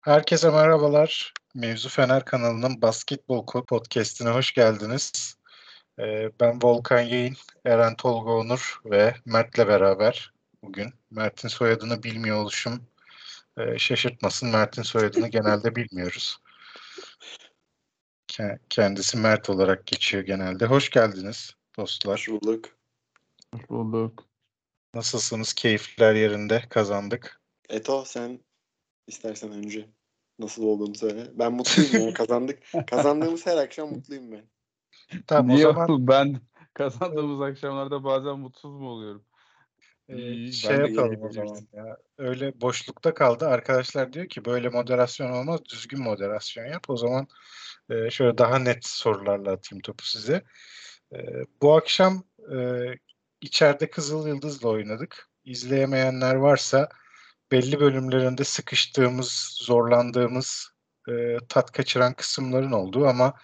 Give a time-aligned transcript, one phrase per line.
[0.00, 1.34] Herkese merhabalar.
[1.54, 5.36] Mevzu Fener kanalının Basketbol Podcast'ine hoş geldiniz.
[5.98, 10.32] Ee, ben Volkan Yayın, Eren Tolga Onur ve Mert'le beraber
[10.62, 10.92] bugün.
[11.10, 12.86] Mert'in soyadını bilmiyor oluşum
[13.56, 14.48] e, şaşırtmasın.
[14.48, 16.38] Mert'in soyadını genelde bilmiyoruz.
[18.70, 20.66] Kendisi Mert olarak geçiyor genelde.
[20.66, 22.18] Hoş geldiniz dostlar.
[22.18, 22.68] Hoş bulduk.
[23.54, 24.24] Hoş bulduk.
[24.94, 25.52] Nasılsınız?
[25.52, 26.64] Keyifler yerinde.
[26.68, 27.40] Kazandık.
[27.68, 28.40] Eto sen
[29.10, 29.90] istersen önce
[30.38, 31.26] nasıl olduğunu söyle.
[31.34, 32.58] Ben mutluyum ya kazandık.
[32.86, 34.44] Kazandığımız her akşam mutluyum ben.
[35.26, 36.40] Tamam Niye o zaman ben
[36.74, 39.24] kazandığımız akşamlarda bazen mutsuz mu oluyorum?
[40.08, 41.96] Ee, şey yapalım o zaman ya.
[42.18, 43.48] Öyle boşlukta kaldı.
[43.48, 45.60] Arkadaşlar diyor ki böyle moderasyon olmaz.
[45.72, 46.90] Düzgün moderasyon yap.
[46.90, 47.28] O zaman
[47.90, 50.44] e, şöyle daha net sorularla atayım topu size.
[51.12, 51.18] E,
[51.62, 52.86] bu akşam e,
[53.40, 55.28] içeride Kızıl Yıldız'la oynadık.
[55.44, 56.88] İzleyemeyenler varsa
[57.52, 60.72] belli bölümlerinde sıkıştığımız, zorlandığımız,
[61.08, 61.12] e,
[61.48, 63.34] tat kaçıran kısımların olduğu ama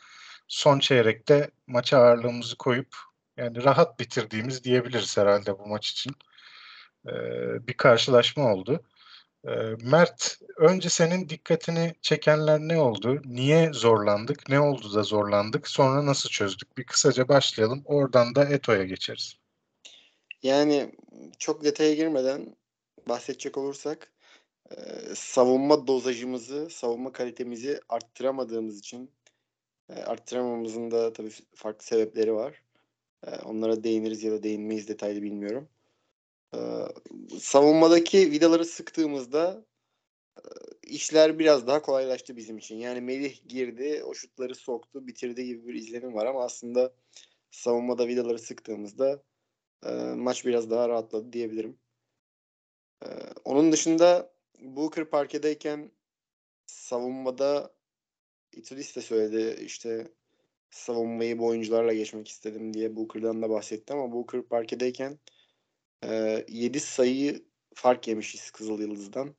[0.48, 2.96] son çeyrekte maça ağırlığımızı koyup
[3.36, 6.12] yani rahat bitirdiğimiz diyebiliriz herhalde bu maç için.
[7.06, 7.12] E,
[7.68, 8.82] bir karşılaşma oldu.
[9.44, 9.50] E,
[9.82, 13.22] Mert, önce senin dikkatini çekenler ne oldu?
[13.24, 14.48] Niye zorlandık?
[14.48, 15.68] Ne oldu da zorlandık?
[15.68, 16.78] Sonra nasıl çözdük?
[16.78, 17.82] Bir kısaca başlayalım.
[17.84, 19.34] Oradan da Eto'ya geçeriz.
[20.42, 20.94] Yani
[21.38, 22.56] çok detaya girmeden
[23.08, 24.12] bahsedecek olursak
[25.14, 29.10] savunma dozajımızı, savunma kalitemizi arttıramadığımız için
[29.88, 32.62] arttıramamızın da tabii farklı sebepleri var.
[33.44, 35.68] Onlara değiniriz ya da değinmeyiz detaylı bilmiyorum.
[37.38, 39.64] Savunmadaki vidaları sıktığımızda
[40.82, 42.76] işler biraz daha kolaylaştı bizim için.
[42.76, 46.94] Yani Melih girdi, o şutları soktu, bitirdi gibi bir izlenim var ama aslında
[47.50, 49.22] savunmada vidaları sıktığımızda
[50.16, 51.78] maç biraz daha rahatladı diyebilirim.
[53.06, 53.10] Ee,
[53.44, 55.90] onun dışında Booker parkedeyken
[56.66, 57.74] savunmada
[58.52, 60.12] Ituris de söyledi işte
[60.70, 65.18] savunmayı bu oyuncularla geçmek istedim diye Booker'dan da bahsetti ama Booker parkedeyken
[66.04, 67.44] e, 7 sayı
[67.74, 69.34] fark yemişiz Kızıl Yıldız'dan.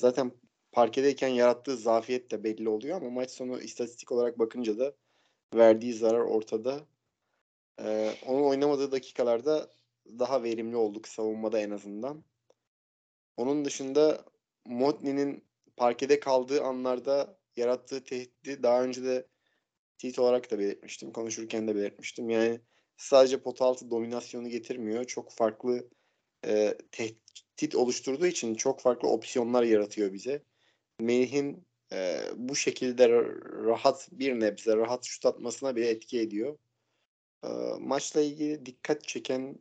[0.00, 0.32] Zaten
[0.72, 4.94] parkedeyken yarattığı zafiyet de belli oluyor ama maç sonu istatistik olarak bakınca da
[5.54, 6.86] verdiği zarar ortada.
[7.80, 9.70] Ee, onun oynamadığı dakikalarda
[10.18, 12.24] daha verimli olduk savunmada en azından.
[13.38, 14.24] Onun dışında
[14.66, 15.44] Motni'nin
[15.76, 19.26] parkede kaldığı anlarda yarattığı tehdidi daha önce de
[19.98, 21.12] tehdit olarak da belirtmiştim.
[21.12, 22.30] Konuşurken de belirtmiştim.
[22.30, 22.60] Yani
[22.96, 25.04] sadece pot altı dominasyonu getirmiyor.
[25.04, 25.88] Çok farklı
[26.46, 30.42] e, tehdit oluşturduğu için çok farklı opsiyonlar yaratıyor bize.
[31.00, 33.08] Melih'in e, bu şekilde
[33.64, 36.58] rahat bir nebze rahat şut atmasına bile etki ediyor.
[37.44, 37.48] E,
[37.80, 39.58] maçla ilgili dikkat çeken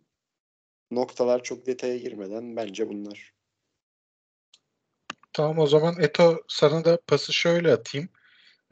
[0.92, 3.37] noktalar çok detaya girmeden bence bunlar.
[5.38, 8.10] Tamam o zaman Eto sana da pası şöyle atayım.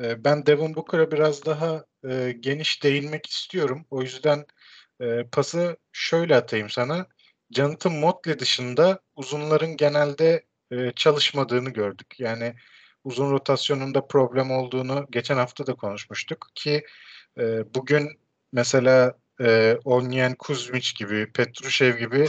[0.01, 3.85] Ee, ben Devon Booker'a biraz daha e, geniş değinmek istiyorum.
[3.91, 4.45] O yüzden
[5.01, 7.07] e, pası şöyle atayım sana.
[7.51, 12.19] Jonathan Motley dışında uzunların genelde e, çalışmadığını gördük.
[12.19, 12.55] Yani
[13.03, 16.85] uzun rotasyonunda problem olduğunu geçen hafta da konuşmuştuk ki
[17.39, 18.19] e, bugün
[18.51, 22.27] mesela e, Onyen Kuzmic gibi, Petrushev gibi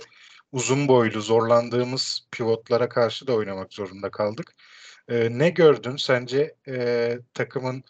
[0.53, 4.55] uzun boylu zorlandığımız pivotlara karşı da oynamak zorunda kaldık.
[5.09, 7.85] E, ne gördün sence e, takımın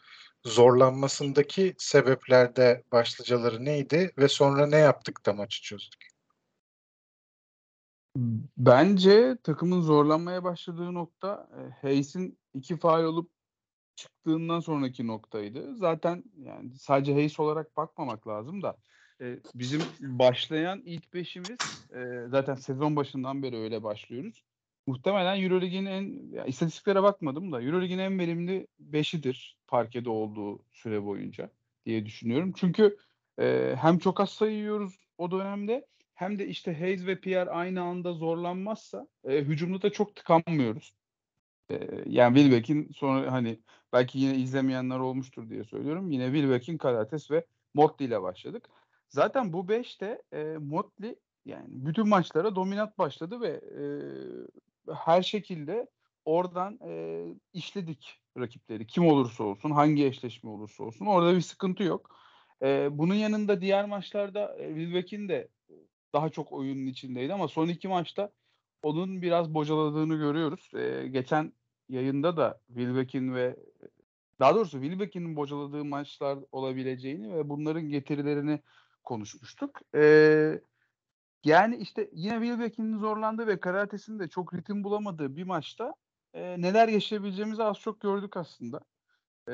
[0.45, 6.09] zorlanmasındaki sebeplerde başlıcaları neydi ve sonra ne yaptık da maçı çözdük?
[8.57, 13.31] Bence takımın zorlanmaya başladığı nokta e, Hayes'in iki faal olup
[13.97, 15.77] çıktığından sonraki noktaydı.
[15.77, 18.77] Zaten yani sadece Hayes olarak bakmamak lazım da
[19.21, 21.59] e, bizim başlayan ilk beşimiz
[21.95, 24.43] e, zaten sezon başından beri öyle başlıyoruz.
[24.87, 31.51] Muhtemelen Eurolig'in en ya, istatistiklere bakmadım da Eurolig'in en verimli beşidir parkede olduğu süre boyunca
[31.87, 32.53] diye düşünüyorum.
[32.57, 32.97] Çünkü
[33.41, 37.83] e, hem çok az sayı yiyoruz o dönemde hem de işte Hayes ve Pierre aynı
[37.83, 40.95] anda zorlanmazsa e, hücumda da çok tıkanmıyoruz.
[41.71, 41.75] E,
[42.07, 43.61] yani Wilbeck'in sonra hani
[43.93, 46.11] belki yine izlemeyenler olmuştur diye söylüyorum.
[46.11, 48.69] Yine Wilbeck'in Karates ve Motley ile başladık.
[49.09, 53.83] Zaten bu 5'te e, Motley yani bütün maçlara dominant başladı ve e,
[54.95, 55.87] her şekilde
[56.25, 58.87] oradan e, işledik rakipleri.
[58.87, 62.17] Kim olursa olsun, hangi eşleşme olursa olsun orada bir sıkıntı yok.
[62.63, 65.49] E, bunun yanında diğer maçlarda e, de
[66.13, 68.33] daha çok oyunun içindeydi ama son iki maçta
[68.83, 70.71] onun biraz bocaladığını görüyoruz.
[70.75, 71.53] E, geçen
[71.89, 73.57] yayında da Wilbeck'in ve
[74.41, 78.61] daha doğrusu Wilbeck'in bocaladığı maçlar olabileceğini ve bunların getirilerini
[79.07, 79.81] konuşmuştuk.
[79.95, 80.61] Ee,
[81.45, 85.95] yani işte yine Wilbeck'in zorlandığı ve Karates'in de çok ritim bulamadığı bir maçta
[86.35, 88.81] e, neler yaşayabileceğimizi az çok gördük aslında.
[89.49, 89.53] E,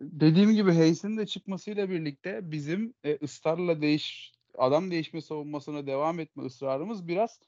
[0.00, 6.44] dediğim gibi Hayes'in de çıkmasıyla birlikte bizim e, ısrarla değiş adam değişme savunmasına devam etme
[6.44, 7.40] ısrarımız biraz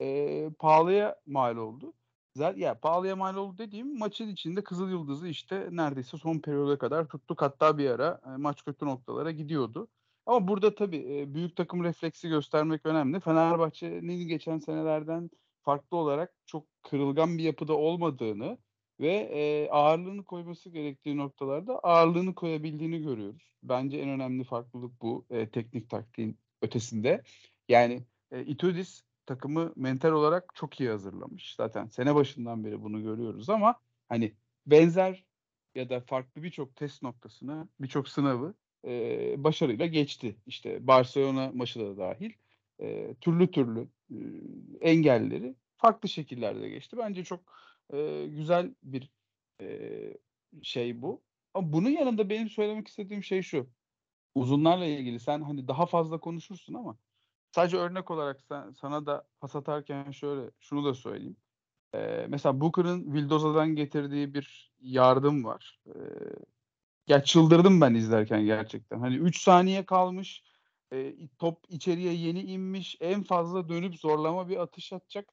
[0.00, 1.94] e, pahalıya mal oldu.
[2.36, 7.08] Zaten ya pahalıya mal oldu dediğim maçın içinde Kızıl Yıldız'ı işte neredeyse son periyoda kadar
[7.08, 7.42] tuttuk.
[7.42, 9.88] Hatta bir ara e, maç kötü noktalara gidiyordu.
[10.30, 13.20] Ama burada tabii büyük takım refleksi göstermek önemli.
[13.20, 15.30] Fenerbahçe'nin geçen senelerden
[15.62, 18.58] farklı olarak çok kırılgan bir yapıda olmadığını
[19.00, 23.52] ve ağırlığını koyması gerektiği noktalarda ağırlığını koyabildiğini görüyoruz.
[23.62, 27.22] Bence en önemli farklılık bu teknik taktiğin ötesinde.
[27.68, 31.54] Yani e, Itudis takımı mental olarak çok iyi hazırlamış.
[31.54, 33.74] Zaten sene başından beri bunu görüyoruz ama
[34.08, 34.34] hani
[34.66, 35.24] benzer
[35.74, 38.54] ya da farklı birçok test noktasını, birçok sınavı
[38.86, 40.36] e, başarıyla geçti.
[40.46, 42.32] İşte Barcelona maçı da dahil
[42.80, 44.18] e, türlü türlü e,
[44.90, 46.96] engelleri farklı şekillerde geçti.
[46.98, 47.40] Bence çok
[47.92, 49.10] e, güzel bir
[49.60, 49.90] e,
[50.62, 51.22] şey bu.
[51.54, 53.66] Ama bunun yanında benim söylemek istediğim şey şu.
[54.34, 56.96] Uzunlarla ilgili sen hani daha fazla konuşursun ama
[57.52, 61.36] sadece örnek olarak sen, sana da pas atarken şöyle şunu da söyleyeyim.
[61.94, 65.80] Ee, mesela Booker'ın Vildoza'dan getirdiği bir yardım var.
[65.88, 65.92] Ee,
[67.10, 69.00] ya çıldırdım ben izlerken gerçekten.
[69.00, 70.42] Hani 3 saniye kalmış.
[70.92, 72.96] E, top içeriye yeni inmiş.
[73.00, 75.32] En fazla dönüp zorlama bir atış atacak.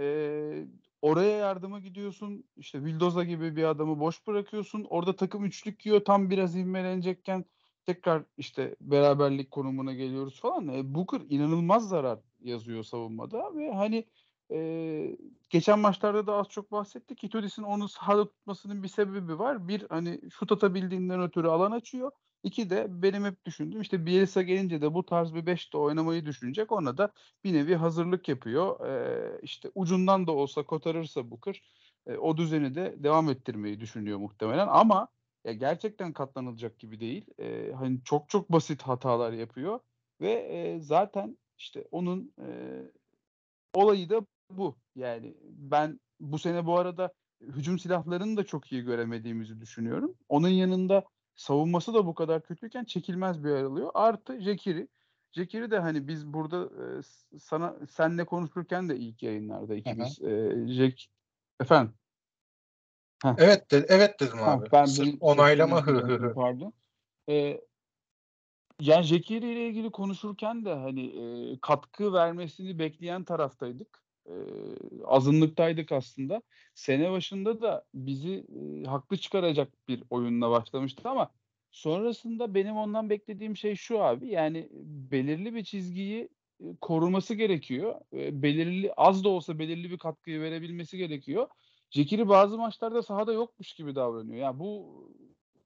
[0.00, 0.66] E,
[1.02, 2.44] oraya yardıma gidiyorsun.
[2.56, 4.86] İşte Vildoza gibi bir adamı boş bırakıyorsun.
[4.90, 6.04] Orada takım üçlük yiyor.
[6.04, 7.44] Tam biraz ivmelenecekken
[7.86, 10.68] tekrar işte beraberlik konumuna geliyoruz falan.
[10.68, 14.04] E, Booker inanılmaz zarar yazıyor savunmada ve hani
[14.50, 15.16] e,
[15.50, 17.24] geçen maçlarda da az çok bahsettik.
[17.24, 19.68] Itudis'in onu sahada tutmasının bir sebebi var.
[19.68, 22.10] Bir hani şut atabildiğinden ötürü alan açıyor.
[22.42, 26.72] İki de benim hep düşündüğüm işte Bielsa gelince de bu tarz bir beşte oynamayı düşünecek.
[26.72, 27.12] Ona da
[27.44, 28.86] bir nevi hazırlık yapıyor.
[28.86, 31.62] Ee, işte ucundan da olsa kotarırsa Booker
[32.06, 34.68] e, o düzeni de devam ettirmeyi düşünüyor muhtemelen.
[34.68, 35.08] Ama
[35.44, 37.26] ya gerçekten katlanılacak gibi değil.
[37.38, 39.80] E, hani çok çok basit hatalar yapıyor
[40.20, 42.46] ve e, zaten işte onun e,
[43.74, 44.76] olayı da bu.
[44.96, 50.14] Yani ben bu sene bu arada hücum silahlarını da çok iyi göremediğimizi düşünüyorum.
[50.28, 51.04] Onun yanında
[51.34, 53.90] savunması da bu kadar kötüyken çekilmez bir yer alıyor.
[53.94, 54.88] Artı Jekiri.
[55.32, 60.30] Jekiri de hani biz burada e, sana senle konuşurken de ilk yayınlarda ikimiz hı.
[60.30, 61.04] e, Jack
[61.60, 61.94] efendim
[63.22, 63.34] Heh.
[63.38, 64.66] Evet de, evet dedim ha, abi.
[64.72, 66.34] Ben Sırf onaylama hı hı hı.
[66.34, 66.72] Pardon.
[67.28, 67.60] Ee,
[68.82, 74.02] yani Jekiri ile ilgili konuşurken de hani e, katkı vermesini bekleyen taraftaydık.
[74.26, 74.34] E,
[75.04, 76.42] azınlıktaydık aslında.
[76.74, 78.46] Sene başında da bizi
[78.84, 81.30] e, haklı çıkaracak bir oyunla başlamıştı ama
[81.70, 84.28] sonrasında benim ondan beklediğim şey şu abi.
[84.28, 84.68] Yani
[85.12, 86.28] belirli bir çizgiyi
[86.80, 88.00] koruması gerekiyor.
[88.12, 91.48] E, belirli az da olsa belirli bir katkıyı verebilmesi gerekiyor.
[91.90, 94.36] Jekiri bazı maçlarda sahada yokmuş gibi davranıyor.
[94.36, 95.02] Yani bu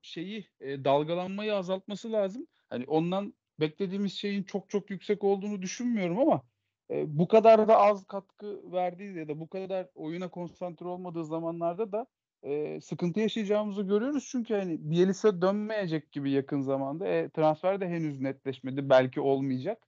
[0.03, 2.47] şeyi e, dalgalanmayı azaltması lazım.
[2.71, 6.43] Hani ondan beklediğimiz şeyin çok çok yüksek olduğunu düşünmüyorum ama
[6.91, 11.93] e, bu kadar da az katkı verdiği ya da bu kadar oyuna konsantre olmadığı zamanlarda
[11.93, 12.07] da
[12.43, 14.29] e, sıkıntı yaşayacağımızı görüyoruz.
[14.31, 17.09] Çünkü hani Bielisa dönmeyecek gibi yakın zamanda.
[17.09, 18.91] E, transfer de henüz netleşmedi.
[18.91, 19.83] Belki olmayacak.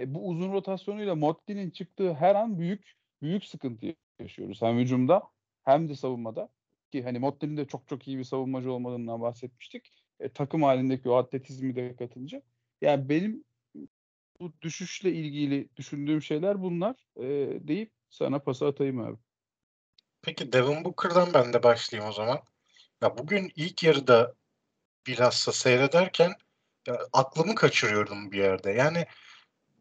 [0.00, 3.86] E, bu uzun rotasyonuyla Motti'nin çıktığı her an büyük büyük sıkıntı
[4.20, 4.62] yaşıyoruz.
[4.62, 5.22] Hem hücumda
[5.64, 6.48] hem de savunmada.
[6.92, 10.03] Ki hani Motti'nin de çok çok iyi bir savunmacı olmadığından bahsetmiştik.
[10.20, 12.42] E, takım halindeki o atletizmi de katınca.
[12.80, 13.44] Yani benim
[14.40, 17.26] bu düşüşle ilgili düşündüğüm şeyler bunlar e,
[17.68, 19.16] deyip sana pası atayım abi.
[20.22, 22.40] Peki Devin Booker'dan ben de başlayayım o zaman.
[23.02, 24.34] Ya bugün ilk yarıda
[25.06, 26.32] bilhassa seyrederken
[26.86, 28.70] ya aklımı kaçırıyordum bir yerde.
[28.70, 29.06] Yani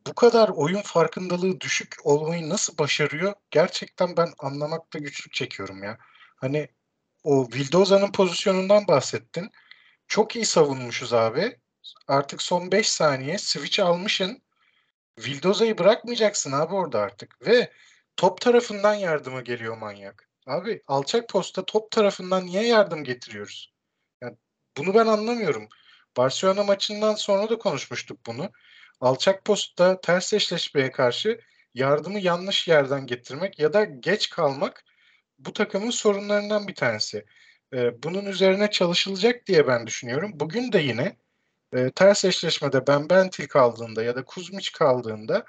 [0.08, 3.34] bu kadar oyun farkındalığı düşük olmayı nasıl başarıyor?
[3.52, 5.98] Gerçekten ben anlamakta güçlük çekiyorum ya.
[6.36, 6.70] Hani
[7.24, 9.52] o Vildoza'nın pozisyonundan bahsettin.
[10.13, 11.60] Çok iyi savunmuşuz abi.
[12.08, 14.43] Artık son 5 saniye switch almışın.
[15.20, 17.48] Vildoza'yı bırakmayacaksın abi orada artık.
[17.48, 17.72] Ve
[18.17, 20.29] top tarafından yardıma geliyor manyak.
[20.48, 23.74] Abi alçak posta top tarafından niye yardım getiriyoruz?
[24.22, 24.38] Yani
[24.77, 25.67] bunu ben anlamıyorum.
[26.17, 28.51] Barcelona maçından sonra da konuşmuştuk bunu.
[29.01, 31.39] Alçak postta ters eşleşmeye karşı
[31.74, 34.86] yardımı yanlış yerden getirmek ya da geç kalmak
[35.39, 37.25] bu takımın sorunlarından bir tanesi.
[37.74, 40.32] Ee, bunun üzerine çalışılacak diye ben düşünüyorum.
[40.34, 41.18] Bugün de yine
[41.74, 45.46] e, ters eşleşmede Ben Bentil kaldığında ya da Kuzmiç kaldığında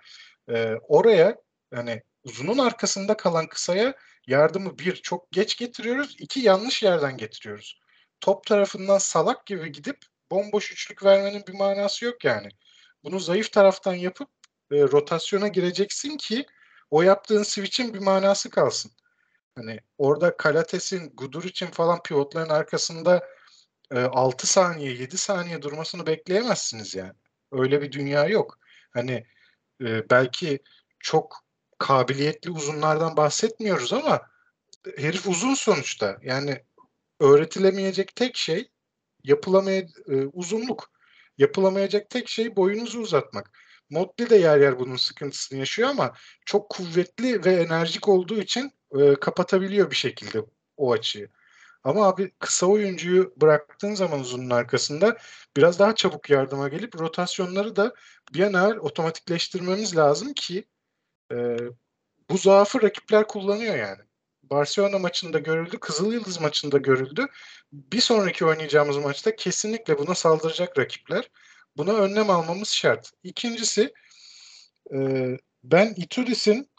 [0.48, 1.36] e, oraya
[1.74, 3.94] hani uzunun arkasında kalan kısaya
[4.26, 7.80] yardımı bir çok geç getiriyoruz, iki yanlış yerden getiriyoruz.
[8.20, 9.98] Top tarafından salak gibi gidip
[10.30, 12.48] bomboş üçlük vermenin bir manası yok yani.
[13.04, 14.28] Bunu zayıf taraftan yapıp
[14.72, 16.46] e, rotasyona gireceksin ki
[16.90, 18.92] o yaptığın switch'in bir manası kalsın.
[19.56, 23.28] Hani orada Kalates'in, Gudur için falan pivotların arkasında
[23.90, 27.12] e, 6 saniye, 7 saniye durmasını bekleyemezsiniz yani.
[27.52, 28.58] Öyle bir dünya yok.
[28.90, 29.26] Hani
[29.80, 30.58] e, belki
[31.00, 31.44] çok
[31.78, 34.20] kabiliyetli uzunlardan bahsetmiyoruz ama
[34.96, 36.18] herif uzun sonuçta.
[36.22, 36.64] Yani
[37.20, 38.70] öğretilemeyecek tek şey
[39.24, 40.90] yapılamaya e, uzunluk.
[41.38, 43.50] Yapılamayacak tek şey boyunuzu uzatmak.
[43.94, 46.12] Motley de yer yer bunun sıkıntısını yaşıyor ama
[46.46, 50.44] çok kuvvetli ve enerjik olduğu için e, kapatabiliyor bir şekilde
[50.76, 51.28] o açıyı.
[51.84, 55.16] Ama abi kısa oyuncuyu bıraktığın zaman uzunun arkasında
[55.56, 57.94] biraz daha çabuk yardıma gelip rotasyonları da
[58.34, 60.64] bir an evvel otomatikleştirmemiz lazım ki
[61.32, 61.56] e,
[62.30, 64.00] bu zaafı rakipler kullanıyor yani.
[64.42, 67.26] Barcelona maçında görüldü, Kızıl Yıldız maçında görüldü.
[67.72, 71.30] Bir sonraki oynayacağımız maçta kesinlikle buna saldıracak rakipler.
[71.76, 73.10] Buna önlem almamız şart.
[73.22, 73.94] İkincisi
[74.94, 74.98] e,
[75.64, 76.70] ben Ituris'in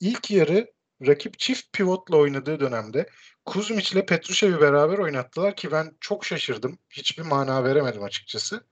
[0.00, 0.72] ilk yarı
[1.06, 3.08] rakip çift pivotla oynadığı dönemde
[3.44, 6.78] Kuzmic ile Petrushev'i beraber oynattılar ki ben çok şaşırdım.
[6.90, 8.66] Hiçbir mana veremedim açıkçası.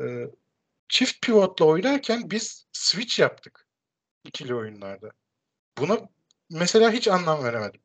[0.00, 0.04] E,
[0.88, 3.66] çift pivotla oynarken biz switch yaptık
[4.24, 5.10] ikili oyunlarda.
[5.78, 5.98] Buna
[6.50, 7.80] mesela hiç anlam veremedim.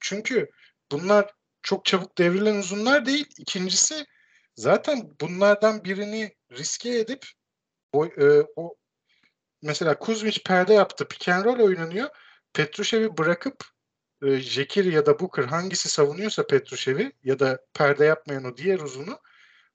[0.00, 0.50] Çünkü
[0.92, 3.26] bunlar çok çabuk devrilen uzunlar değil.
[3.38, 4.06] İkincisi
[4.58, 7.26] zaten bunlardan birini riske edip
[7.92, 8.76] o, e, o
[9.62, 11.08] mesela Kuzmic perde yaptı.
[11.08, 12.08] Pick and roll oynanıyor.
[12.52, 13.64] Petrushev'i bırakıp
[14.22, 19.18] e, Jekir ya da Booker hangisi savunuyorsa Petrushev'i ya da perde yapmayan o diğer uzunu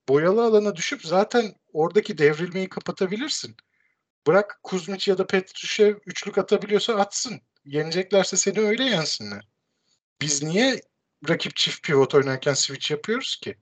[0.10, 3.56] boyalı alana düşüp zaten oradaki devrilmeyi kapatabilirsin.
[4.28, 7.42] Bırak Kuzmic ya da Petrushev üçlük atabiliyorsa atsın.
[7.66, 9.48] Yeneceklerse seni öyle yensinler.
[10.22, 10.82] Biz niye
[11.30, 13.58] rakip çift pivot oynarken switch yapıyoruz ki?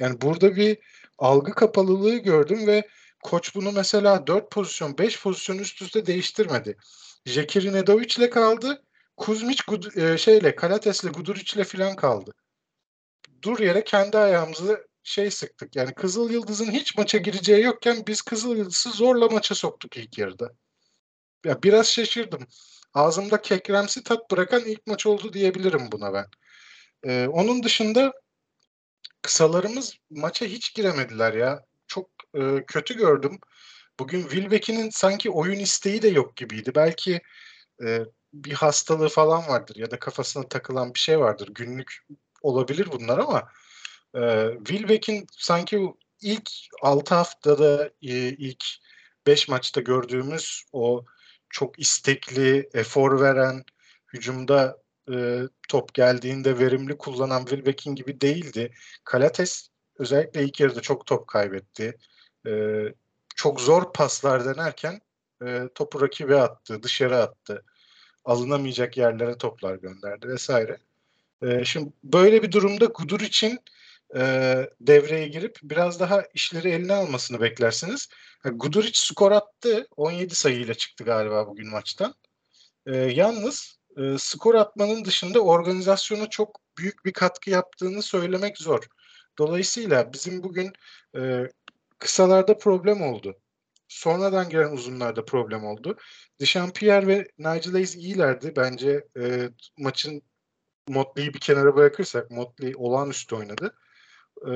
[0.00, 0.78] Yani burada bir
[1.18, 2.88] algı kapalılığı gördüm ve
[3.22, 6.76] koç bunu mesela 4 pozisyon, 5 pozisyon üst üste değiştirmedi.
[7.26, 8.82] Jekiri Nedovic ile kaldı.
[9.16, 12.32] Kuzmic Gud- e, şeyle Kalates'le Guduric'le filan kaldı.
[13.42, 15.76] Dur yere kendi ayağımızı şey sıktık.
[15.76, 20.52] Yani Kızıl Yıldız'ın hiç maça gireceği yokken biz Kızıl Yıldız'ı zorla maça soktuk ilk yarıda.
[21.44, 22.46] Ya biraz şaşırdım.
[22.94, 26.26] Ağzımda kekremsi tat bırakan ilk maç oldu diyebilirim buna ben.
[27.04, 28.12] Ee, onun dışında
[29.26, 31.64] kısalarımız maça hiç giremediler ya.
[31.86, 33.38] Çok e, kötü gördüm.
[33.98, 36.72] Bugün Wilbeck'in sanki oyun isteği de yok gibiydi.
[36.74, 37.20] Belki
[37.82, 38.00] e,
[38.32, 41.48] bir hastalığı falan vardır ya da kafasına takılan bir şey vardır.
[41.54, 42.06] Günlük
[42.42, 43.48] olabilir bunlar ama
[44.14, 46.50] e, Wilbeck'in sanki ilk
[46.82, 48.64] 6 haftada e, ilk
[49.26, 51.04] 5 maçta gördüğümüz o
[51.50, 53.64] çok istekli, efor veren,
[54.12, 54.78] hücumda
[55.12, 58.72] e, top geldiğinde verimli kullanan Wilbeck'in gibi değildi.
[59.04, 61.98] Kalates özellikle ilk yarıda çok top kaybetti.
[62.46, 62.82] E,
[63.36, 65.00] çok zor paslar denerken
[65.46, 67.64] e, topu rakibe attı, dışarı attı.
[68.24, 70.78] Alınamayacak yerlere toplar gönderdi vesaire.
[71.42, 73.60] E, şimdi böyle bir durumda Gudur için
[74.16, 74.20] e,
[74.80, 78.08] devreye girip biraz daha işleri eline almasını beklersiniz.
[78.44, 79.86] Yani Guduric skor attı.
[79.96, 82.14] 17 sayıyla çıktı galiba bugün maçtan.
[82.86, 88.86] E, yalnız e, skor atmanın dışında organizasyona çok büyük bir katkı yaptığını söylemek zor.
[89.38, 90.72] Dolayısıyla bizim bugün
[91.16, 91.48] e,
[91.98, 93.36] kısalarda problem oldu.
[93.88, 95.96] Sonradan giren uzunlarda problem oldu.
[96.40, 98.52] Dechampierre ve Nigel Hayes iyilerdi.
[98.56, 100.22] Bence e, maçın
[100.88, 103.74] Motley'i bir kenara bırakırsak Motley olağanüstü oynadı.
[104.46, 104.50] E,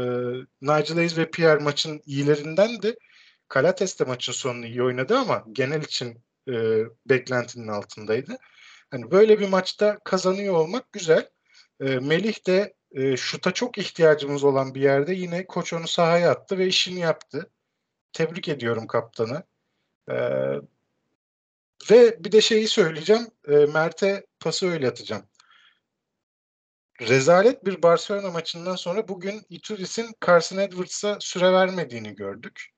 [0.62, 2.97] Nigel Hayes ve Pierre maçın iyilerinden de
[3.49, 8.38] Kalates de maçın sonunu iyi oynadı ama genel için e, beklentinin altındaydı.
[8.90, 11.28] Hani böyle bir maçta kazanıyor olmak güzel.
[11.80, 16.59] E, Melih de e, şuta çok ihtiyacımız olan bir yerde yine koç onu sahaya attı
[16.59, 17.50] ve işini yaptı.
[18.12, 19.42] Tebrik ediyorum kaptanı.
[20.11, 20.16] E,
[21.90, 23.26] ve bir de şeyi söyleyeceğim.
[23.49, 25.23] E, Mert'e pası öyle atacağım.
[27.00, 32.70] Rezalet bir Barcelona maçından sonra bugün Ituris'in Carson Edwards'a süre vermediğini gördük.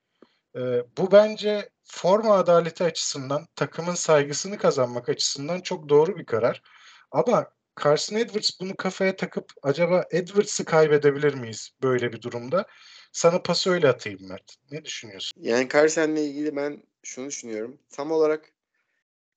[0.56, 0.60] E,
[0.98, 6.62] bu bence forma adaleti açısından, takımın saygısını kazanmak açısından çok doğru bir karar.
[7.10, 7.52] Ama
[7.84, 12.66] Carson Edwards bunu kafaya takıp acaba Edwards'ı kaybedebilir miyiz böyle bir durumda?
[13.12, 14.56] Sana pası öyle atayım Mert.
[14.70, 15.42] Ne düşünüyorsun?
[15.42, 17.78] Yani Carson'la ilgili ben şunu düşünüyorum.
[17.90, 18.52] Tam olarak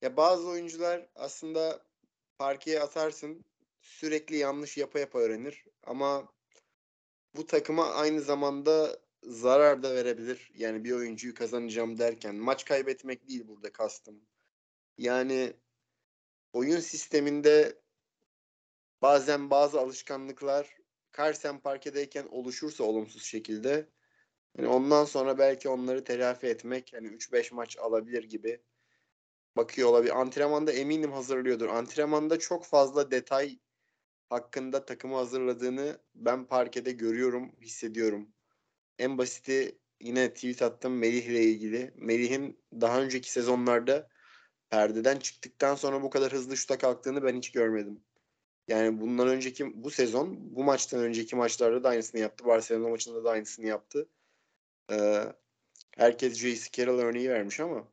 [0.02, 1.82] ya bazı oyuncular aslında
[2.38, 3.44] parkeye atarsın
[3.80, 5.64] sürekli yanlış yapa yapa öğrenir.
[5.84, 6.28] Ama
[7.36, 10.50] bu takıma aynı zamanda zarar da verebilir.
[10.54, 14.20] Yani bir oyuncuyu kazanacağım derken maç kaybetmek değil burada kastım.
[14.98, 15.52] Yani
[16.52, 17.78] oyun sisteminde
[19.02, 20.76] bazen bazı alışkanlıklar
[21.16, 23.88] Carson parkedeyken oluşursa olumsuz şekilde
[24.58, 28.62] yani ondan sonra belki onları telafi etmek hani 3-5 maç alabilir gibi
[29.56, 30.20] bakıyor olabilir.
[30.20, 31.68] Antrenmanda eminim hazırlıyordur.
[31.68, 33.58] Antrenmanda çok fazla detay
[34.28, 38.35] hakkında takımı hazırladığını ben parkede görüyorum, hissediyorum.
[38.98, 41.92] En basiti yine tweet attım Melih ile ilgili.
[41.96, 44.08] Melih'in daha önceki sezonlarda
[44.70, 48.00] perdeden çıktıktan sonra bu kadar hızlı şuta kalktığını ben hiç görmedim.
[48.68, 52.44] Yani bundan önceki bu sezon bu maçtan önceki maçlarda da aynısını yaptı.
[52.44, 54.08] Barcelona maçında da aynısını yaptı.
[54.92, 55.24] Ee,
[55.96, 56.70] herkes J.C.
[56.72, 57.88] Carroll örneği vermiş ama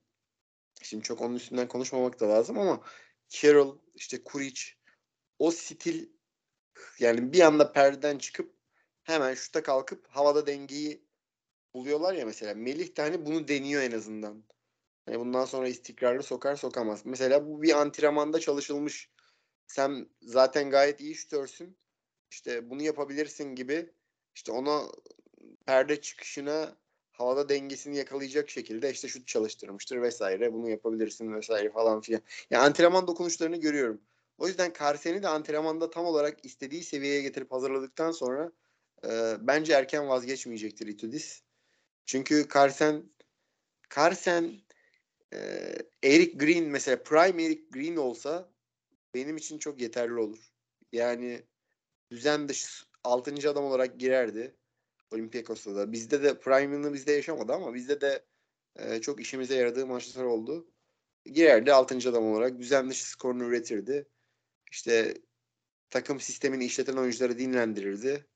[0.82, 2.84] şimdi çok onun üstünden konuşmamak da lazım ama
[3.30, 4.62] Carroll işte Kuric
[5.40, 6.10] o stil
[7.00, 8.56] yani bir anda perdeden çıkıp
[9.04, 11.06] hemen şuta kalkıp havada dengeyi
[11.74, 12.54] buluyorlar ya mesela.
[12.54, 14.44] Melih de hani bunu deniyor en azından.
[15.08, 17.02] Yani bundan sonra istikrarlı sokar sokamaz.
[17.06, 19.10] Mesela bu bir antrenmanda çalışılmış.
[19.68, 21.78] Sen zaten gayet iyi şutörsün.
[22.32, 23.94] İşte bunu yapabilirsin gibi.
[24.36, 24.82] İşte ona
[25.66, 26.78] perde çıkışına
[27.12, 30.54] havada dengesini yakalayacak şekilde işte şut çalıştırmıştır vesaire.
[30.54, 32.22] Bunu yapabilirsin vesaire falan filan.
[32.50, 34.02] Yani antrenman dokunuşlarını görüyorum.
[34.38, 38.52] O yüzden Carsen'i de antrenmanda tam olarak istediği seviyeye getirip hazırladıktan sonra
[39.06, 41.44] e, bence erken vazgeçmeyecektir Itudis.
[42.06, 43.04] Çünkü Carsen
[43.96, 44.62] Carsen
[45.34, 45.38] e,
[46.04, 48.54] Eric Green mesela Prime Eric Green olsa
[49.14, 50.54] benim için çok yeterli olur.
[50.92, 51.44] Yani
[52.12, 53.50] düzen dışı 6.
[53.50, 54.56] adam olarak girerdi.
[55.12, 55.92] Olympiakos'ta da.
[55.92, 58.26] Bizde de Prime'ını bizde yaşamadı ama bizde de
[58.76, 60.68] e, çok işimize yaradığı maçlar oldu.
[61.26, 62.10] Girerdi 6.
[62.10, 64.08] adam olarak düzen dışı skorunu üretirdi.
[64.72, 65.14] İşte
[65.90, 68.28] takım sistemini işleten oyuncuları dinlendirirdi.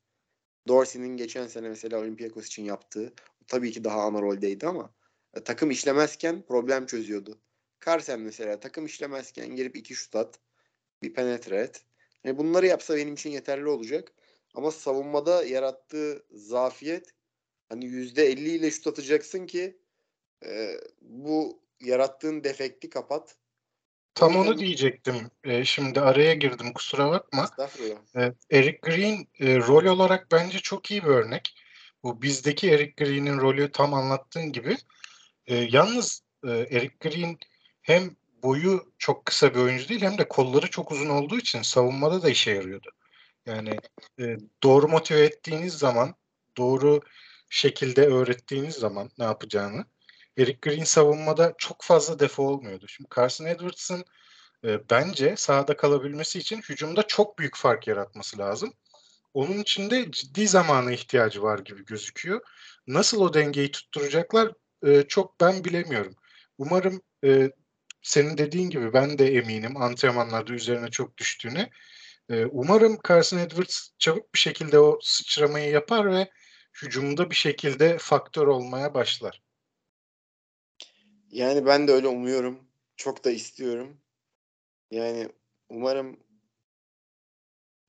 [0.67, 3.13] Dorsey'nin geçen sene mesela Olympiakos için yaptığı
[3.47, 4.93] tabii ki daha ana roldeydi ama
[5.33, 7.41] e, takım işlemezken problem çözüyordu.
[7.85, 10.39] Carsen mesela takım işlemezken gelip iki şut at,
[11.03, 11.85] bir penetre et.
[12.23, 14.13] Yani bunları yapsa benim için yeterli olacak.
[14.53, 17.13] Ama savunmada yarattığı zafiyet
[17.69, 19.77] hani yüzde elli ile şut atacaksın ki
[20.45, 23.35] e, bu yarattığın defekti kapat.
[24.17, 25.15] Tam onu diyecektim.
[25.43, 27.49] E, şimdi araya girdim kusura bakma.
[28.15, 31.55] E, Eric Green e, rol olarak bence çok iyi bir örnek.
[32.03, 34.77] Bu bizdeki Eric Green'in rolü tam anlattığın gibi.
[35.45, 37.37] E, yalnız e, Eric Green
[37.81, 42.21] hem boyu çok kısa bir oyuncu değil hem de kolları çok uzun olduğu için savunmada
[42.21, 42.89] da işe yarıyordu.
[43.45, 43.79] Yani
[44.19, 46.15] e, doğru motive ettiğiniz zaman,
[46.57, 47.01] doğru
[47.49, 49.85] şekilde öğrettiğiniz zaman ne yapacağını
[50.37, 52.87] Eric Green savunmada çok fazla defo olmuyordu.
[52.87, 54.05] Şimdi Carson Edwards'ın
[54.65, 58.73] e, bence sahada kalabilmesi için hücumda çok büyük fark yaratması lazım.
[59.33, 62.41] Onun için de ciddi zamana ihtiyacı var gibi gözüküyor.
[62.87, 64.51] Nasıl o dengeyi tutturacaklar
[64.85, 66.15] e, çok ben bilemiyorum.
[66.57, 67.51] Umarım e,
[68.01, 71.69] senin dediğin gibi ben de eminim antrenmanlarda üzerine çok düştüğüne.
[72.29, 76.31] E, umarım Carson Edwards çabuk bir şekilde o sıçramayı yapar ve
[76.81, 79.46] hücumda bir şekilde faktör olmaya başlar.
[81.31, 82.59] Yani ben de öyle umuyorum.
[82.97, 84.01] Çok da istiyorum.
[84.91, 85.29] Yani
[85.69, 86.19] umarım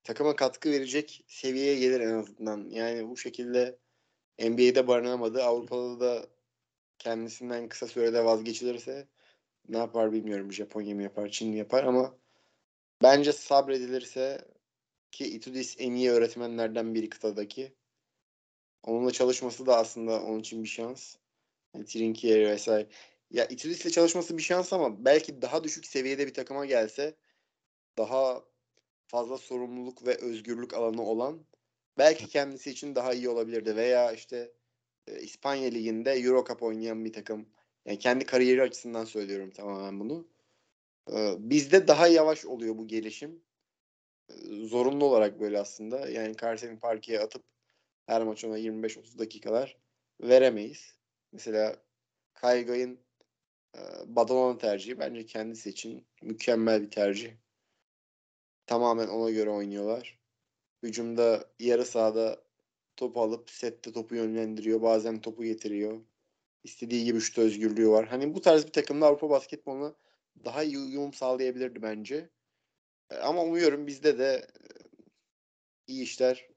[0.05, 2.71] takıma katkı verecek seviyeye gelir en azından.
[2.71, 3.79] Yani bu şekilde
[4.39, 5.43] NBA'de barınamadı.
[5.45, 6.27] Avrupa'da da
[6.99, 9.09] kendisinden kısa sürede vazgeçilirse
[9.69, 10.53] ne yapar bilmiyorum.
[10.53, 12.19] Japonya mı yapar, Çin mi yapar ama
[13.03, 14.45] bence sabredilirse
[15.13, 17.75] ki Itudis en iyi öğretmenlerden biri kıtadaki.
[18.83, 21.17] Onunla çalışması da aslında onun için bir şans.
[21.75, 22.89] Yani Trinkieri vesaire.
[23.31, 27.15] Ya Itudis'le çalışması bir şans ama belki daha düşük seviyede bir takıma gelse
[27.99, 28.45] daha
[29.07, 31.47] fazla sorumluluk ve özgürlük alanı olan
[31.99, 34.53] belki kendisi için daha iyi olabilirdi veya işte
[35.07, 37.49] e, İspanya liginde Euro Cup oynayan bir takım
[37.87, 40.29] yani kendi kariyeri açısından söylüyorum tamamen bunu.
[41.13, 43.43] E, bizde daha yavaş oluyor bu gelişim.
[44.31, 44.35] E,
[44.67, 46.09] zorunlu olarak böyle aslında.
[46.09, 47.45] Yani Carsen'i parkeye atıp
[48.07, 49.79] her maç ona 25-30 dakikalar
[50.21, 50.97] veremeyiz.
[51.33, 51.77] Mesela
[52.35, 53.01] Kaygay'ın
[54.07, 57.33] Badalona tercihi bence kendisi için mükemmel bir tercih.
[58.67, 60.19] Tamamen ona göre oynuyorlar.
[60.83, 62.45] Hücumda yarı sahada
[62.97, 64.83] topu alıp sette topu yönlendiriyor.
[64.83, 66.01] Bazen topu getiriyor.
[66.65, 68.09] İstediği gibi şut özgürlüğü var.
[68.09, 69.95] Hani bu tarz bir takımda Avrupa basketboluna
[70.45, 72.31] daha iyi uyum sağlayabilirdi bence.
[73.23, 74.47] Ama umuyorum bizde de
[75.87, 76.49] iyi işler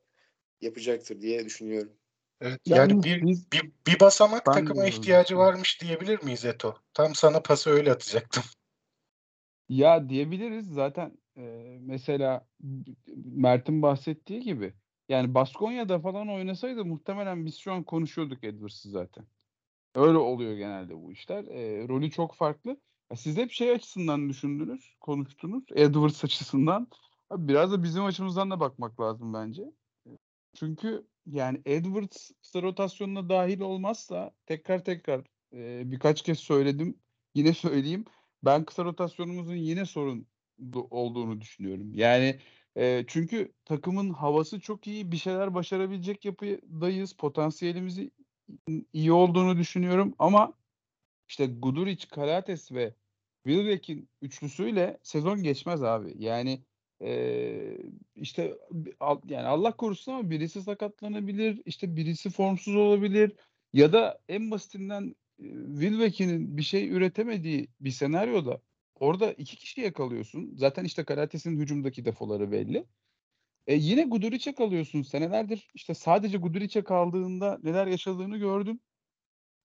[0.61, 2.00] yapacaktır diye düşünüyorum.
[2.41, 6.75] Evet, yani, yani bir, biz, bir, bir basamak takıma ihtiyacı varmış diyebilir miyiz Eto?
[6.93, 8.43] Tam sana pası öyle atacaktım.
[9.69, 12.47] Ya diyebiliriz zaten e, mesela
[13.15, 14.73] Mert'in bahsettiği gibi
[15.09, 19.25] yani Baskonya'da falan oynasaydı muhtemelen biz şu an konuşuyorduk Edwards'ı zaten.
[19.95, 21.43] Öyle oluyor genelde bu işler.
[21.43, 22.77] E, rolü çok farklı.
[23.11, 25.63] Ya siz hep şey açısından düşündünüz, konuştunuz.
[25.75, 26.87] Edwards açısından.
[27.31, 29.63] Biraz da bizim açımızdan da bakmak lazım bence.
[30.55, 36.99] Çünkü yani Edwards rotasyonuna dahil olmazsa tekrar tekrar e, birkaç kez söyledim.
[37.35, 38.05] Yine söyleyeyim.
[38.43, 40.27] ben kısa rotasyonumuzun yine sorun
[40.73, 41.93] olduğunu düşünüyorum.
[41.93, 42.39] Yani
[42.77, 45.11] e, çünkü takımın havası çok iyi.
[45.11, 47.13] Bir şeyler başarabilecek yapıdayız.
[47.13, 48.11] Potansiyelimizi
[48.93, 50.53] iyi olduğunu düşünüyorum ama
[51.27, 52.95] işte Guduric, Kalates ve
[53.47, 56.15] Wilbeck'in üçlüsüyle sezon geçmez abi.
[56.17, 56.65] Yani
[57.01, 57.77] ee,
[58.15, 58.57] işte
[59.27, 63.35] yani Allah korusun ama birisi sakatlanabilir, işte birisi formsuz olabilir
[63.73, 65.15] ya da en basitinden
[65.71, 68.61] Wilbeck'in bir şey üretemediği bir senaryoda
[68.99, 70.53] orada iki kişi yakalıyorsun.
[70.55, 72.85] Zaten işte Karates'in hücumdaki defoları belli.
[73.67, 75.01] E yine Guduric'e kalıyorsun.
[75.01, 78.81] Senelerdir işte sadece Guduric'e kaldığında neler yaşadığını gördün.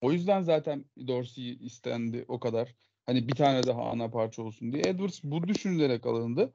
[0.01, 2.75] O yüzden zaten Dorsey istendi o kadar.
[3.07, 4.83] Hani bir tane daha ana parça olsun diye.
[4.87, 6.55] Edwards bu düşünülerek alındı.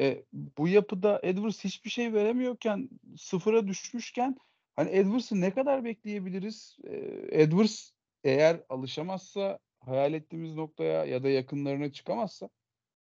[0.00, 4.36] E, bu yapıda Edwards hiçbir şey veremiyorken sıfıra düşmüşken
[4.76, 6.76] hani Edwards'ı ne kadar bekleyebiliriz?
[6.84, 6.96] E,
[7.42, 7.90] Edwards
[8.24, 12.48] eğer alışamazsa hayal ettiğimiz noktaya ya da yakınlarına çıkamazsa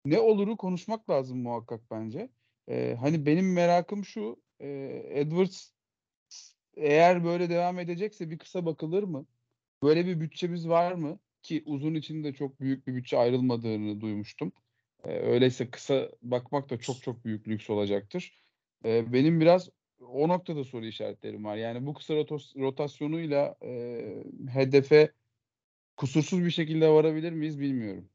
[0.04, 2.30] ne oluru konuşmak lazım muhakkak bence.
[2.68, 4.68] E, hani benim merakım şu e,
[5.10, 5.70] Edwards
[6.76, 9.26] eğer böyle devam edecekse bir kısa bakılır mı?
[9.82, 11.18] Böyle bir bütçemiz var mı?
[11.42, 14.52] Ki uzun için de çok büyük bir bütçe ayrılmadığını duymuştum.
[15.04, 18.40] E, öyleyse kısa bakmak da çok çok büyük lüks olacaktır.
[18.84, 19.68] E, benim biraz
[20.00, 21.56] o noktada soru işaretlerim var.
[21.56, 22.14] Yani bu kısa
[22.56, 24.02] rotasyonuyla e,
[24.52, 25.12] hedefe
[25.96, 28.08] kusursuz bir şekilde varabilir miyiz bilmiyorum.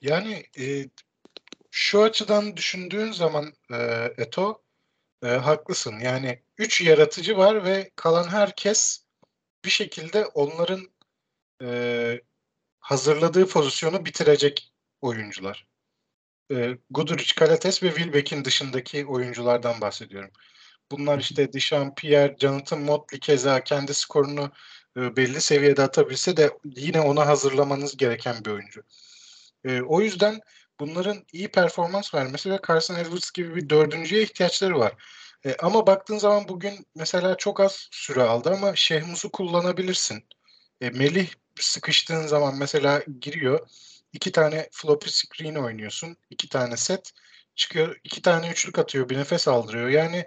[0.00, 0.84] Yani e,
[1.70, 3.76] şu açıdan düşündüğün zaman e,
[4.18, 4.62] Eto
[5.22, 5.94] e, haklısın.
[6.00, 9.06] Yani üç yaratıcı var ve kalan herkes
[9.64, 10.88] bir şekilde onların
[11.62, 12.20] e,
[12.84, 15.66] hazırladığı pozisyonu bitirecek oyuncular.
[16.50, 20.30] E, Guduric, Kalates ve Wilbeck'in dışındaki oyunculardan bahsediyorum.
[20.90, 24.52] Bunlar işte Dishon, Pierre, Jonathan Motley keza kendi skorunu
[24.96, 28.82] e, belli seviyede atabilse de yine ona hazırlamanız gereken bir oyuncu.
[29.64, 30.40] E, o yüzden
[30.80, 34.92] bunların iyi performans vermesi ve Carson Edwards gibi bir dördüncüye ihtiyaçları var.
[35.46, 40.24] E, ama baktığın zaman bugün mesela çok az süre aldı ama Şehmus'u kullanabilirsin.
[40.80, 41.28] E, Melih
[41.62, 43.68] sıkıştığın zaman mesela giriyor.
[44.12, 46.16] iki tane floppy screen oynuyorsun.
[46.30, 47.12] iki tane set
[47.54, 47.96] çıkıyor.
[48.04, 49.08] iki tane üçlük atıyor.
[49.08, 49.88] Bir nefes aldırıyor.
[49.88, 50.26] Yani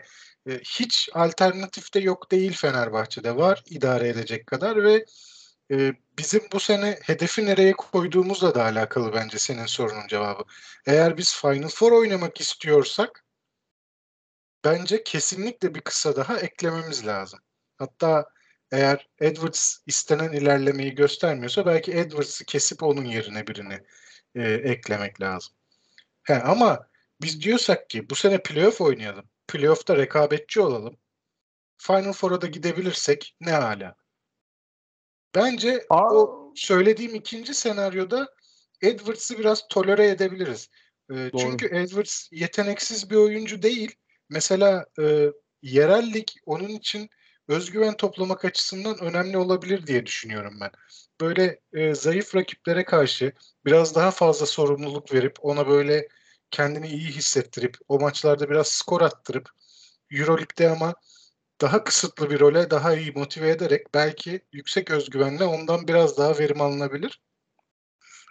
[0.49, 3.35] e, hiç alternatif de yok değil Fenerbahçe'de.
[3.35, 5.05] Var idare edecek kadar ve
[5.71, 10.43] e, bizim bu sene hedefi nereye koyduğumuzla da alakalı bence senin sorunun cevabı.
[10.85, 13.25] Eğer biz Final Four oynamak istiyorsak
[14.63, 17.39] bence kesinlikle bir kısa daha eklememiz lazım.
[17.77, 18.25] Hatta
[18.71, 23.80] eğer Edwards istenen ilerlemeyi göstermiyorsa belki Edwards'ı kesip onun yerine birini
[24.36, 25.53] e, eklemek lazım.
[26.23, 26.88] He, ama
[27.21, 29.25] biz diyorsak ki bu sene playoff oynayalım.
[29.47, 30.97] Playoff'ta rekabetçi olalım.
[31.77, 33.95] Final Four'a da gidebilirsek ne hala.
[35.36, 36.13] Bence Aa.
[36.13, 38.27] o söylediğim ikinci senaryoda
[38.82, 40.69] Edwards'ı biraz tolere edebiliriz.
[41.12, 43.95] E, çünkü Edwards yeteneksiz bir oyuncu değil.
[44.30, 47.10] Mesela e, yerel lig onun için
[47.47, 50.71] özgüven toplamak açısından önemli olabilir diye düşünüyorum ben.
[51.21, 53.31] Böyle e, zayıf rakiplere karşı
[53.65, 56.07] biraz daha fazla sorumluluk verip ona böyle
[56.51, 59.49] kendini iyi hissettirip o maçlarda biraz skor attırıp
[60.12, 60.93] Euroleague'de ama
[61.62, 66.62] daha kısıtlı bir role daha iyi motive ederek belki yüksek özgüvenle ondan biraz daha verim
[66.62, 67.21] alınabilir.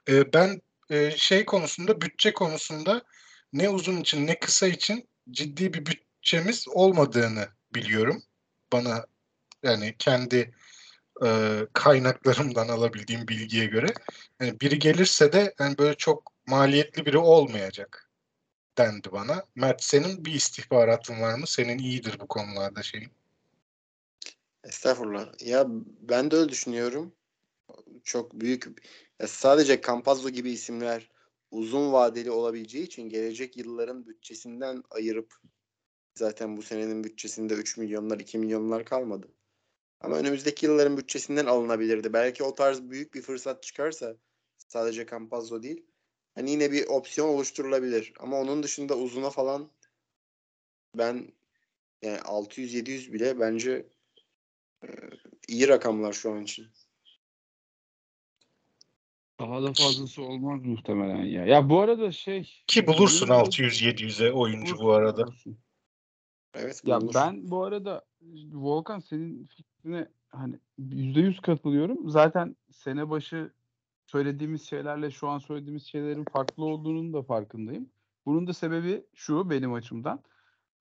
[0.08, 3.02] E, ben e, şey konusunda bütçe konusunda
[3.52, 8.22] ne uzun için ne kısa için ciddi bir bütçemiz olmadığını biliyorum
[8.72, 9.06] bana
[9.62, 10.54] yani kendi
[11.24, 13.86] e, kaynaklarımdan alabildiğim bilgiye göre
[14.40, 18.10] yani biri gelirse de yani böyle çok maliyetli biri olmayacak
[18.78, 19.44] dendi bana.
[19.54, 21.46] Mert senin bir istihbaratın var mı?
[21.46, 23.10] Senin iyidir bu konularda şeyin.
[24.64, 25.46] Estağfurullah.
[25.46, 25.66] Ya
[26.00, 27.12] ben de öyle düşünüyorum.
[28.04, 28.66] Çok büyük
[29.20, 31.10] ya sadece Campazzo gibi isimler
[31.50, 35.34] uzun vadeli olabileceği için gelecek yılların bütçesinden ayırıp
[36.16, 39.28] Zaten bu senenin bütçesinde 3 milyonlar 2 milyonlar kalmadı.
[40.00, 42.12] Ama önümüzdeki yılların bütçesinden alınabilirdi.
[42.12, 44.16] Belki o tarz büyük bir fırsat çıkarsa
[44.68, 45.86] sadece Campazzo değil.
[46.34, 48.12] Hani yine bir opsiyon oluşturulabilir.
[48.18, 49.70] Ama onun dışında uzuna falan
[50.94, 51.32] ben
[52.02, 53.86] yani 600-700 bile bence
[54.84, 54.88] e,
[55.48, 56.66] iyi rakamlar şu an için.
[59.40, 61.46] Daha da fazlası olmaz muhtemelen ya.
[61.46, 65.26] Ya bu arada şey ki bulursun 600-700'e oyuncu bu arada.
[65.26, 65.65] Bulursun.
[66.56, 66.82] Evet.
[66.84, 68.04] Ya ben bu arada
[68.52, 72.10] Volkan senin fikrine hani yüzde yüz katılıyorum.
[72.10, 73.52] Zaten sene başı
[74.06, 77.88] söylediğimiz şeylerle şu an söylediğimiz şeylerin farklı olduğunun da farkındayım.
[78.26, 80.20] Bunun da sebebi şu benim açımdan.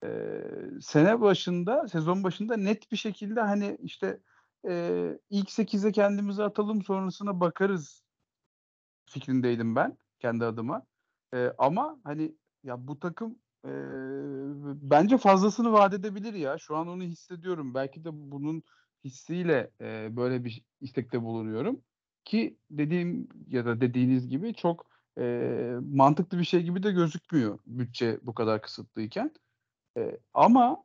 [0.04, 0.42] Ee,
[0.80, 4.20] sene başında, sezon başında net bir şekilde hani işte
[4.68, 8.02] e, ilk 8'e kendimizi atalım sonrasına bakarız
[9.06, 10.82] fikrindeydim ben kendi adıma.
[11.34, 12.34] E, ama hani
[12.64, 13.38] ya bu takım
[14.82, 16.58] bence fazlasını vaat edebilir ya.
[16.58, 17.74] Şu an onu hissediyorum.
[17.74, 18.62] Belki de bunun
[19.04, 21.80] hissiyle e, böyle bir istekte bulunuyorum.
[22.24, 24.86] Ki dediğim ya da dediğiniz gibi çok
[25.18, 29.30] e, mantıklı bir şey gibi de gözükmüyor bütçe bu kadar kısıtlıyken.
[29.96, 30.84] E, ama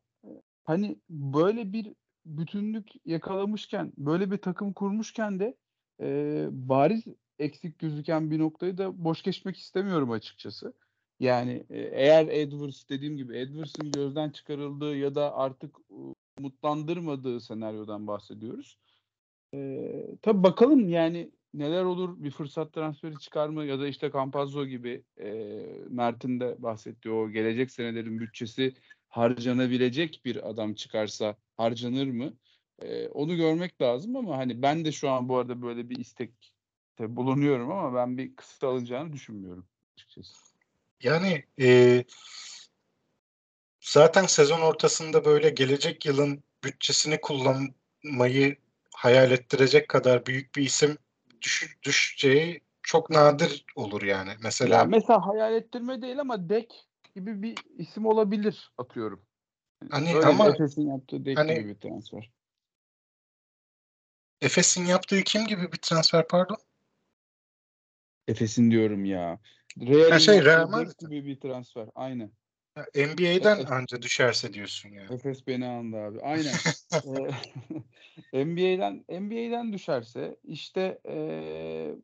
[0.64, 5.58] hani böyle bir bütünlük yakalamışken, böyle bir takım kurmuşken de
[6.02, 7.04] e, bariz
[7.40, 10.74] eksik gözüken bir noktayı da boş geçmek istemiyorum açıkçası.
[11.22, 15.76] Yani e, eğer Edwards dediğim gibi Edwards'ın gözden çıkarıldığı ya da artık
[16.38, 18.78] umutlandırmadığı senaryodan bahsediyoruz.
[19.54, 24.66] E, tabii bakalım yani neler olur bir fırsat transferi çıkar mı ya da işte Campazzo
[24.66, 25.30] gibi e,
[25.90, 28.74] Mert'in de bahsettiği o gelecek senelerin bütçesi
[29.10, 32.34] harcanabilecek bir adam çıkarsa harcanır mı?
[32.80, 36.54] E, onu görmek lazım ama hani ben de şu an bu arada böyle bir istek
[37.00, 40.51] bulunuyorum ama ben bir kısıt alacağını düşünmüyorum açıkçası.
[41.04, 42.04] Yani e,
[43.82, 48.58] zaten sezon ortasında böyle gelecek yılın bütçesini kullanmayı
[48.96, 50.98] hayal ettirecek kadar büyük bir isim
[51.42, 54.32] düş, düşeceği çok nadir olur yani.
[54.44, 59.22] Mesela ya mesela hayal ettirme değil ama Dek gibi bir isim olabilir atıyorum.
[59.92, 62.32] Hani Öyle ama Efes'in yaptığı Dek hani, gibi bir transfer.
[64.42, 66.58] Efes'in yaptığı kim gibi bir transfer pardon?
[68.28, 69.40] Efes'in diyorum ya.
[69.80, 71.90] Real'in şey, Real Madrid gibi bir transfer.
[71.96, 72.32] Aynen.
[72.96, 75.02] NBA'den Efes, anca düşerse diyorsun ya.
[75.02, 75.14] Yani.
[75.14, 76.22] Efes beni andı abi.
[76.22, 76.54] Aynen.
[78.34, 81.96] NBA'den NBA'den düşerse işte ee,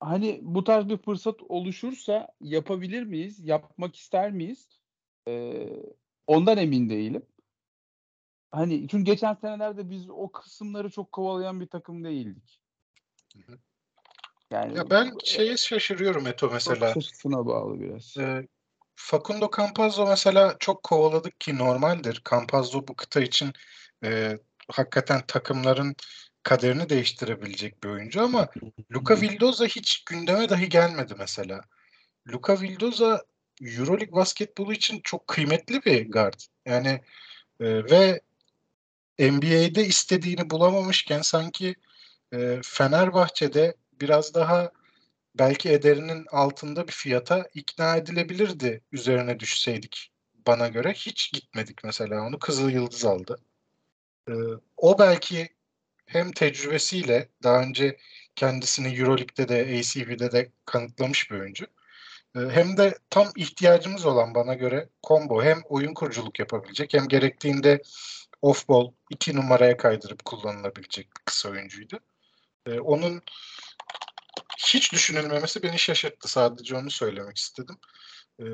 [0.00, 3.40] hani bu tarz bir fırsat oluşursa yapabilir miyiz?
[3.44, 4.80] Yapmak ister miyiz?
[5.28, 5.66] E,
[6.26, 7.26] ondan emin değilim.
[8.50, 12.60] Hani çünkü geçen senelerde biz o kısımları çok kovalayan bir takım değildik.
[13.36, 13.58] Hı hı.
[14.50, 16.88] Yani ya ben şeye şaşırıyorum Eto mesela.
[16.90, 18.16] Bakış bağlı biraz.
[18.16, 18.48] E,
[18.94, 22.22] Facundo Campazzo mesela çok kovaladık ki normaldir.
[22.30, 23.52] Campazzo bu kıta için
[24.04, 25.96] e, hakikaten takımların
[26.42, 28.48] kaderini değiştirebilecek bir oyuncu ama
[28.92, 31.60] Luka Vildoza hiç gündeme dahi gelmedi mesela.
[32.28, 33.24] Luka Vildoza
[33.62, 36.40] Euroleague basketbolu için çok kıymetli bir guard.
[36.66, 37.00] Yani
[37.60, 38.20] e, ve
[39.18, 41.74] NBA'de istediğini bulamamışken sanki
[42.32, 44.72] e, Fenerbahçe'de biraz daha
[45.34, 50.12] belki ederinin altında bir fiyata ikna edilebilirdi üzerine düşseydik
[50.46, 50.92] bana göre.
[50.92, 52.38] Hiç gitmedik mesela onu.
[52.38, 53.38] Kızıl Yıldız aldı.
[54.28, 54.32] Ee,
[54.76, 55.48] o belki
[56.06, 57.98] hem tecrübesiyle daha önce
[58.36, 61.66] kendisini Euroleague'de de ACB'de de kanıtlamış bir oyuncu.
[62.36, 67.82] Ee, hem de tam ihtiyacımız olan bana göre combo hem oyun kuruculuk yapabilecek hem gerektiğinde
[68.42, 72.00] off ball iki numaraya kaydırıp kullanılabilecek bir kısa oyuncuydu.
[72.66, 73.22] Ee, onun
[74.58, 76.28] hiç düşünülmemesi beni şaşırttı.
[76.28, 77.76] Sadece onu söylemek istedim.
[78.40, 78.44] Ee,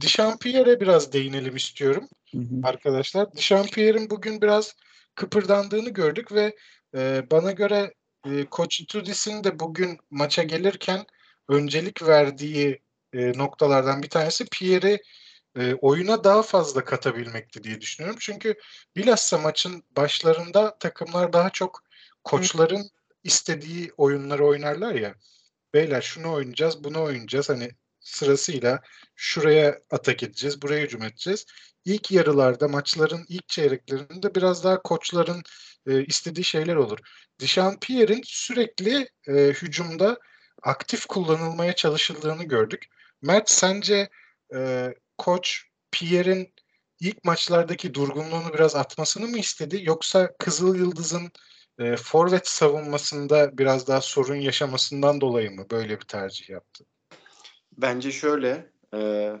[0.00, 2.60] Dişampierre'e biraz değinelim istiyorum hı hı.
[2.62, 3.32] arkadaşlar.
[3.32, 4.74] Dişampierre'in bugün biraz
[5.14, 6.56] kıpırdandığını gördük ve
[6.94, 7.94] e, bana göre
[8.26, 11.06] e, Koç Itudis'in de bugün maça gelirken
[11.48, 15.02] öncelik verdiği e, noktalardan bir tanesi Pierre'i
[15.56, 18.18] e, oyuna daha fazla katabilmekti diye düşünüyorum.
[18.20, 18.54] Çünkü
[18.96, 21.82] bilhassa maçın başlarında takımlar daha çok
[22.24, 22.90] koçların
[23.24, 25.14] istediği oyunları oynarlar ya.
[25.74, 27.48] Beyler şunu oynayacağız, bunu oynayacağız.
[27.48, 28.80] Hani sırasıyla
[29.16, 31.46] şuraya atak edeceğiz, buraya hücum edeceğiz.
[31.84, 35.42] İlk yarılarda, maçların ilk çeyreklerinde biraz daha koçların
[35.86, 36.98] e, istediği şeyler olur.
[37.38, 40.18] Dişampierre'in sürekli e, hücumda
[40.62, 42.86] aktif kullanılmaya çalışıldığını gördük.
[43.22, 44.08] Mert sence
[44.54, 46.54] e, koç Pierre'in
[47.00, 51.32] ilk maçlardaki durgunluğunu biraz atmasını mı istedi yoksa Kızıl Yıldız'ın
[51.78, 56.84] e, forvet savunmasında biraz daha sorun yaşamasından dolayı mı böyle bir tercih yaptı?
[57.72, 59.32] Bence şöyle e,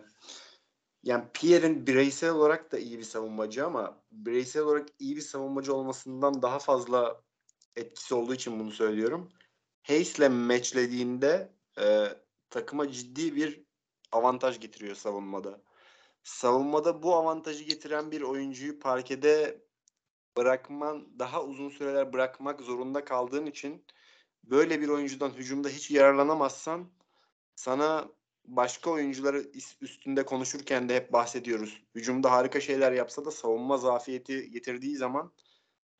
[1.02, 6.42] yani Pierre'in bireysel olarak da iyi bir savunmacı ama bireysel olarak iyi bir savunmacı olmasından
[6.42, 7.22] daha fazla
[7.76, 9.32] etkisi olduğu için bunu söylüyorum.
[9.82, 12.04] Hayes'le matchlediğinde e,
[12.50, 13.62] takıma ciddi bir
[14.12, 15.62] avantaj getiriyor savunmada.
[16.24, 19.62] Savunmada bu avantajı getiren bir oyuncuyu parkede
[20.38, 23.84] bırakman daha uzun süreler bırakmak zorunda kaldığın için
[24.44, 26.90] böyle bir oyuncudan hücumda hiç yararlanamazsan
[27.56, 28.08] sana
[28.44, 29.44] başka oyuncuları
[29.80, 31.82] üstünde konuşurken de hep bahsediyoruz.
[31.94, 35.32] Hücumda harika şeyler yapsa da savunma zafiyeti getirdiği zaman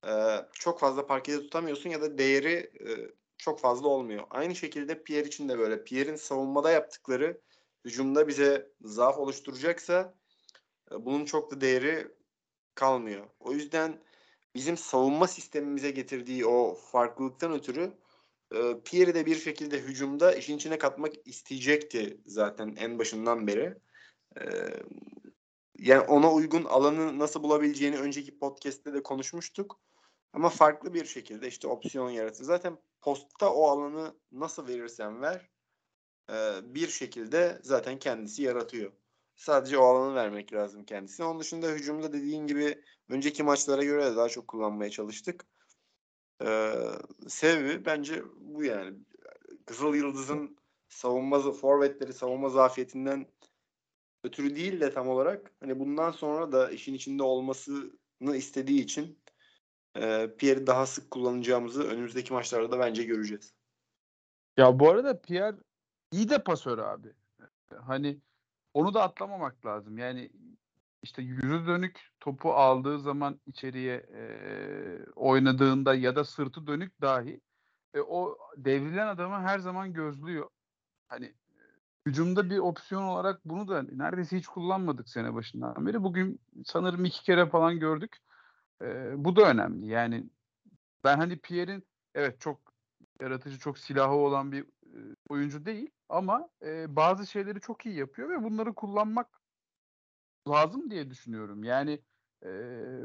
[0.06, 0.12] e,
[0.52, 2.90] çok fazla parkede tutamıyorsun ya da değeri e,
[3.38, 4.24] çok fazla olmuyor.
[4.30, 5.84] Aynı şekilde Pierre için de böyle.
[5.84, 7.40] Pierre'in savunmada yaptıkları
[7.84, 10.14] hücumda bize zaaf oluşturacaksa
[10.92, 12.08] e, bunun çok da değeri
[12.74, 13.26] kalmıyor.
[13.40, 14.00] O yüzden
[14.58, 17.92] bizim savunma sistemimize getirdiği o farklılıktan ötürü
[18.54, 23.74] e, Pierre'i de bir şekilde hücumda işin içine katmak isteyecekti zaten en başından beri.
[24.40, 24.44] E,
[25.78, 29.80] yani ona uygun alanı nasıl bulabileceğini önceki podcast'te de konuşmuştuk.
[30.32, 32.44] Ama farklı bir şekilde işte opsiyon yaratır.
[32.44, 35.50] Zaten postta o alanı nasıl verirsen ver
[36.62, 38.92] bir şekilde zaten kendisi yaratıyor.
[39.38, 41.26] Sadece o alanı vermek lazım kendisine.
[41.26, 45.46] Onun dışında hücumda dediğin gibi önceki maçlara göre de daha çok kullanmaya çalıştık.
[46.42, 46.72] Ee,
[47.28, 48.98] sebebi bence bu yani.
[49.66, 50.56] Kızıl Yıldız'ın
[50.88, 53.26] savunma forvetleri savunma zafiyetinden
[54.24, 59.18] ötürü değil de tam olarak hani bundan sonra da işin içinde olmasını istediği için
[59.96, 63.54] e, Pierre'i daha sık kullanacağımızı önümüzdeki maçlarda da bence göreceğiz.
[64.56, 65.56] Ya bu arada Pierre
[66.12, 67.12] iyi de pasör abi.
[67.86, 68.20] Hani
[68.78, 69.98] onu da atlamamak lazım.
[69.98, 70.30] Yani
[71.02, 74.22] işte yüzü dönük topu aldığı zaman içeriye e,
[75.16, 77.40] oynadığında ya da sırtı dönük dahi
[77.94, 80.48] e, o devrilen adamı her zaman gözlüyor.
[81.08, 81.34] Hani
[82.06, 86.02] hücumda bir opsiyon olarak bunu da neredeyse hiç kullanmadık sene başından beri.
[86.02, 88.16] Bugün sanırım iki kere falan gördük.
[88.82, 89.86] E, bu da önemli.
[89.86, 90.24] Yani
[91.04, 92.60] ben hani Pierre'in evet çok
[93.20, 94.64] yaratıcı, çok silahı olan bir
[95.28, 99.40] oyuncu değil ama e, bazı şeyleri çok iyi yapıyor ve bunları kullanmak
[100.48, 101.64] lazım diye düşünüyorum.
[101.64, 102.00] Yani
[102.44, 102.50] e,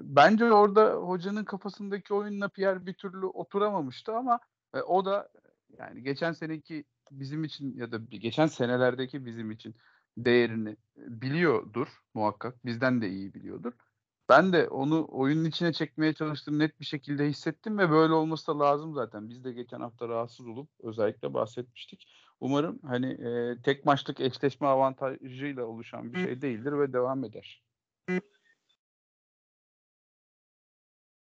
[0.01, 4.39] bence orada hocanın kafasındaki oyunla Pierre bir türlü oturamamıştı ama
[4.73, 5.29] e, o da
[5.77, 9.75] yani geçen seneki bizim için ya da geçen senelerdeki bizim için
[10.17, 12.65] değerini biliyordur muhakkak.
[12.65, 13.73] Bizden de iyi biliyordur.
[14.29, 18.59] Ben de onu oyunun içine çekmeye çalıştığım net bir şekilde hissettim ve böyle olması da
[18.59, 19.29] lazım zaten.
[19.29, 22.07] Biz de geçen hafta rahatsız olup özellikle bahsetmiştik.
[22.39, 27.63] Umarım hani e, tek maçlık eşleşme avantajıyla oluşan bir şey değildir ve devam eder.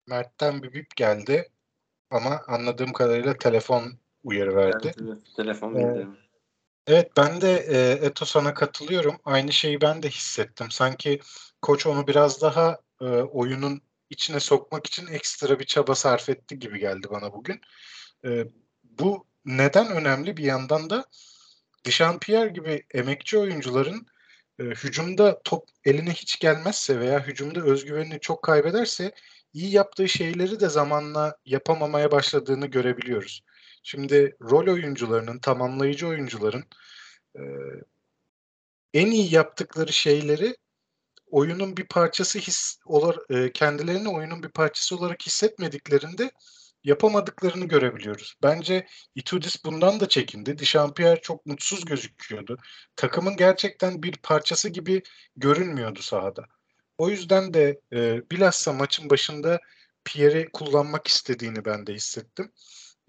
[0.07, 1.49] Mert'ten bir bip geldi
[2.09, 3.83] ama anladığım kadarıyla telefon
[4.23, 4.77] uyarı verdi.
[4.83, 6.07] Evet, evet telefon ee,
[6.87, 9.17] Evet ben de e, Eto sana katılıyorum.
[9.25, 10.71] Aynı şeyi ben de hissettim.
[10.71, 11.19] Sanki
[11.61, 16.79] koç onu biraz daha e, oyunun içine sokmak için ekstra bir çaba sarf etti gibi
[16.79, 17.61] geldi bana bugün.
[18.25, 18.45] E,
[18.83, 21.05] bu neden önemli bir yandan da
[21.85, 24.05] Dişampierre gibi emekçi oyuncuların
[24.59, 29.11] e, hücumda top eline hiç gelmezse veya hücumda özgüvenini çok kaybederse
[29.53, 33.41] iyi yaptığı şeyleri de zamanla yapamamaya başladığını görebiliyoruz.
[33.83, 36.63] Şimdi rol oyuncularının, tamamlayıcı oyuncuların
[37.35, 37.41] e,
[38.93, 40.55] en iyi yaptıkları şeyleri
[41.27, 46.31] oyunun bir parçası his olarak e, kendilerini oyunun bir parçası olarak hissetmediklerinde
[46.83, 48.35] yapamadıklarını görebiliyoruz.
[48.43, 50.57] Bence Itudis bundan da çekindi.
[50.57, 52.57] Dişampier çok mutsuz gözüküyordu.
[52.95, 55.03] Takımın gerçekten bir parçası gibi
[55.35, 56.45] görünmüyordu sahada.
[56.97, 59.59] O yüzden de e, bilhassa maçın başında
[60.03, 62.51] Pierre'i kullanmak istediğini ben de hissettim.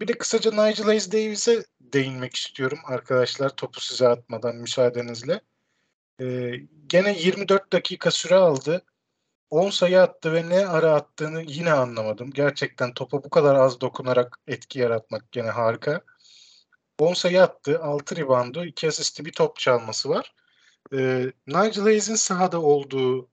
[0.01, 5.41] Bir de kısaca Nigel Hayes Davis'e değinmek istiyorum arkadaşlar topu size atmadan müsaadenizle.
[6.21, 6.51] Ee,
[6.87, 8.85] gene 24 dakika süre aldı.
[9.49, 12.31] 10 sayı attı ve ne ara attığını yine anlamadım.
[12.31, 16.01] Gerçekten topa bu kadar az dokunarak etki yaratmak gene harika.
[16.99, 20.33] 10 sayı attı, 6 reboundu, 2 asisti, bir top çalması var.
[20.93, 23.29] Ee, Nigel Hayes'in sahada olduğu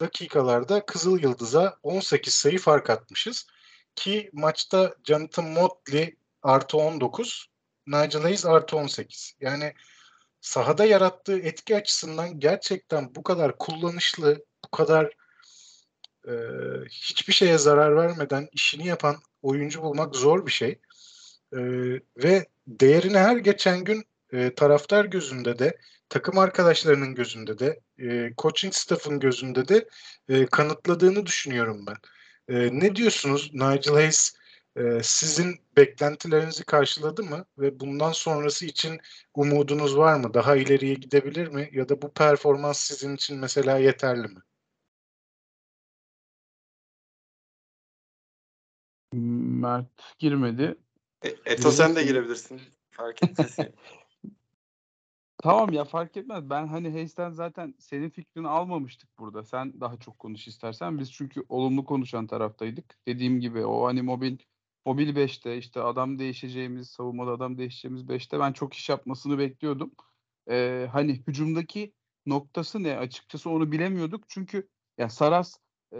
[0.00, 3.46] dakikalarda Kızıl Yıldız'a 18 sayı fark atmışız.
[3.96, 7.46] Ki maçta Jonathan Motley artı 19,
[7.86, 9.34] Nigel Hayes artı 18.
[9.40, 9.74] Yani
[10.40, 15.12] sahada yarattığı etki açısından gerçekten bu kadar kullanışlı, bu kadar
[16.28, 16.32] e,
[16.90, 20.80] hiçbir şeye zarar vermeden işini yapan oyuncu bulmak zor bir şey.
[21.52, 21.58] E,
[22.16, 25.78] ve değerini her geçen gün e, taraftar gözünde de,
[26.08, 29.88] takım arkadaşlarının gözünde de, e, coaching staff'ın gözünde de
[30.28, 31.96] e, kanıtladığını düşünüyorum ben.
[32.48, 33.50] E, ne diyorsunuz?
[33.54, 34.34] Nigel Hayes
[34.76, 37.44] e, sizin beklentilerinizi karşıladı mı?
[37.58, 39.00] Ve bundan sonrası için
[39.34, 40.34] umudunuz var mı?
[40.34, 41.70] Daha ileriye gidebilir mi?
[41.72, 44.40] Ya da bu performans sizin için mesela yeterli mi?
[49.12, 49.86] Mert
[50.18, 50.74] girmedi.
[51.24, 52.60] E, Eto sen de girebilirsin.
[52.90, 53.56] Fark etmez.
[55.42, 56.50] Tamam ya fark etmez.
[56.50, 59.44] Ben hani Hayes'ten zaten senin fikrini almamıştık burada.
[59.44, 60.98] Sen daha çok konuş istersen.
[60.98, 62.98] Biz çünkü olumlu konuşan taraftaydık.
[63.08, 64.38] Dediğim gibi o hani mobil
[64.86, 69.92] mobil 5'te işte adam değişeceğimiz, savunmada adam değişeceğimiz 5'te ben çok iş yapmasını bekliyordum.
[70.50, 71.94] Ee, hani hücumdaki
[72.26, 74.24] noktası ne açıkçası onu bilemiyorduk.
[74.28, 74.68] Çünkü
[74.98, 75.58] ya Saras
[75.94, 75.98] e,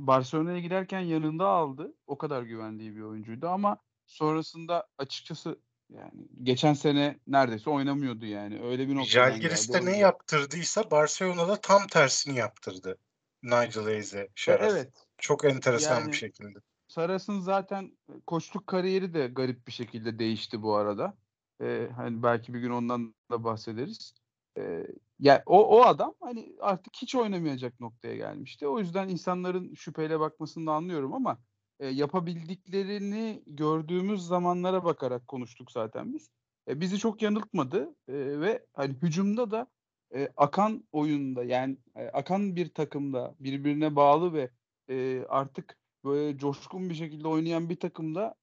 [0.00, 1.94] Barcelona'ya giderken yanında aldı.
[2.06, 5.60] O kadar güvendiği bir oyuncuydu ama sonrasında açıkçası
[5.96, 8.62] yani geçen sene neredeyse oynamıyordu yani.
[8.62, 12.98] Öyle bir noktadan Jalgiris'te ne yaptırdıysa Barcelona'da tam tersini yaptırdı.
[13.42, 14.72] Nigel Hayes'e Şaras.
[14.72, 14.92] Evet.
[15.18, 16.58] Çok enteresan Yani- bir şekilde.
[16.88, 21.16] Saras'ın zaten koçluk kariyeri de garip bir şekilde değişti bu arada.
[21.62, 24.14] Ee, hani belki bir gün ondan da bahsederiz.
[24.58, 24.86] Ee,
[25.18, 28.68] ya o o adam hani artık hiç oynamayacak noktaya gelmişti.
[28.68, 31.38] O yüzden insanların şüpheyle bakmasını da anlıyorum ama
[31.82, 36.30] e, yapabildiklerini gördüğümüz zamanlara bakarak konuştuk zaten biz.
[36.68, 39.66] E, bizi çok yanıltmadı E, ve hani hücumda da
[40.14, 44.50] e, akan oyunda yani e, akan bir takımda birbirine bağlı ve
[44.90, 48.34] e, artık böyle coşkun bir şekilde oynayan bir takımda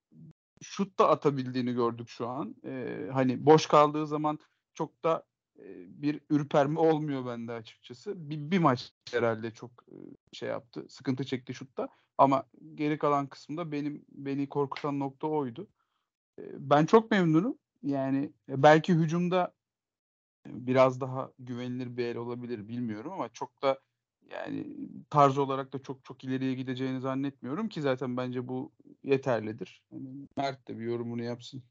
[0.62, 2.56] şut da atabildiğini gördük şu an.
[2.66, 4.40] Ee, hani boş kaldığı zaman
[4.74, 5.29] çok da e,
[5.88, 8.30] bir ürperme olmuyor bende açıkçası.
[8.30, 9.96] Bir, bir maç herhalde çok e,
[10.34, 10.86] şey yaptı.
[10.90, 11.90] Sıkıntı çekti şutta.
[12.18, 12.44] Ama
[12.76, 15.68] geri kalan kısımda benim beni korkutan nokta oydu.
[16.40, 17.58] E, ben çok memnunum.
[17.84, 19.54] Yani e, belki hücumda
[20.48, 23.80] biraz daha güvenilir bir el olabilir bilmiyorum ama çok da
[24.32, 24.68] yani
[25.10, 28.72] tarz olarak da çok çok ileriye gideceğini zannetmiyorum ki zaten bence bu
[29.04, 29.84] yeterlidir.
[29.92, 31.64] Yani Mert de bir yorumunu yapsın.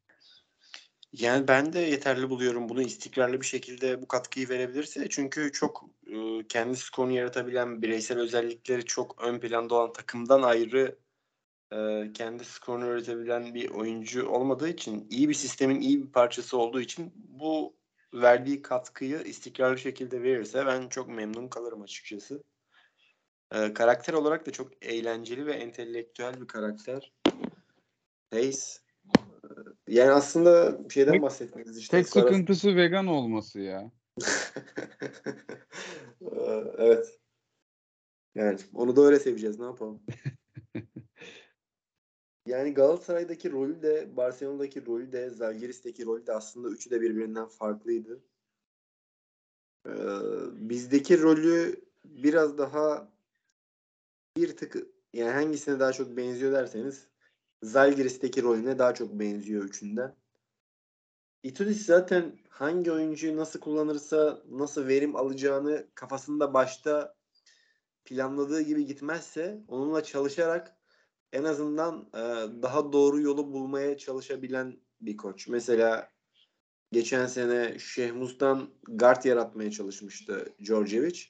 [1.12, 5.08] Yani ben de yeterli buluyorum bunu istikrarlı bir şekilde bu katkıyı verebilirse.
[5.08, 10.98] Çünkü çok e, kendi skorunu yaratabilen bireysel özellikleri çok ön planda olan takımdan ayrı
[11.72, 16.80] e, kendi skorunu üretebilen bir oyuncu olmadığı için iyi bir sistemin iyi bir parçası olduğu
[16.80, 17.76] için bu
[18.14, 22.42] verdiği katkıyı istikrarlı şekilde verirse ben çok memnun kalırım açıkçası.
[23.54, 27.12] E, karakter olarak da çok eğlenceli ve entelektüel bir karakter.
[28.30, 28.80] Hayes
[29.88, 31.96] yani aslında şeyden Tek- bahsetmeniz işte.
[31.96, 33.90] Tek Sarı- sıkıntısı vegan olması ya.
[36.78, 37.20] Evet.
[38.34, 39.58] Yani onu da öyle seveceğiz.
[39.58, 40.02] Ne yapalım?
[42.46, 48.20] Yani Galatasaray'daki rolü de Barcelona'daki rolü de Zalgiris'teki rolü de aslında üçü de birbirinden farklıydı.
[49.86, 49.90] Ee,
[50.52, 53.12] bizdeki rolü biraz daha
[54.36, 54.76] bir tık
[55.12, 57.06] yani hangisine daha çok benziyor derseniz
[57.62, 60.14] Zalgiris'teki rolüne daha çok benziyor üçünden.
[61.42, 67.14] Itudis zaten hangi oyuncuyu nasıl kullanırsa nasıl verim alacağını kafasında başta
[68.04, 70.76] planladığı gibi gitmezse onunla çalışarak
[71.32, 72.18] en azından e,
[72.62, 75.48] daha doğru yolu bulmaya çalışabilen bir koç.
[75.48, 76.08] Mesela
[76.92, 81.22] geçen sene Şehmuz'dan guard yaratmaya çalışmıştı Djordjevic.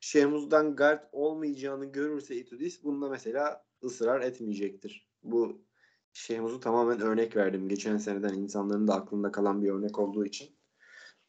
[0.00, 5.08] Şehmuz'dan guard olmayacağını görürse Itudis bunda mesela ısrar etmeyecektir.
[5.22, 5.67] Bu
[6.12, 7.68] Şehmuz'u tamamen örnek verdim.
[7.68, 10.58] Geçen seneden insanların da aklında kalan bir örnek olduğu için.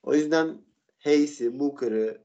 [0.04, 0.62] O yüzden
[1.00, 2.24] Hayes'i, Booker'ı,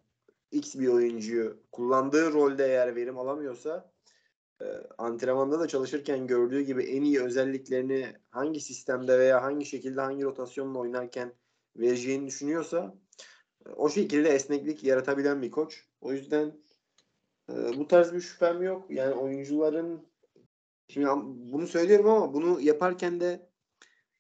[0.51, 3.93] X bir oyuncuyu kullandığı rolde eğer verim alamıyorsa
[4.61, 4.65] e,
[4.99, 10.79] antrenmanda da çalışırken gördüğü gibi en iyi özelliklerini hangi sistemde veya hangi şekilde hangi rotasyonla
[10.79, 11.33] oynarken
[11.77, 12.95] vereceğini düşünüyorsa
[13.67, 15.85] e, o şekilde esneklik yaratabilen bir koç.
[16.01, 16.61] O yüzden
[17.51, 18.91] e, bu tarz bir şüphem yok.
[18.91, 20.07] Yani oyuncuların
[20.89, 21.07] şimdi
[21.53, 23.55] bunu söylüyorum ama bunu yaparken de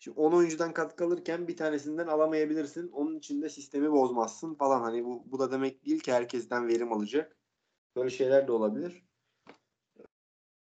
[0.04, 2.88] Şimdi 10 oyuncudan katkı alırken bir tanesinden alamayabilirsin.
[2.88, 4.80] Onun için de sistemi bozmazsın falan.
[4.80, 7.36] Hani bu, bu da demek değil ki herkesten verim alacak.
[7.96, 9.04] Böyle şeyler de olabilir.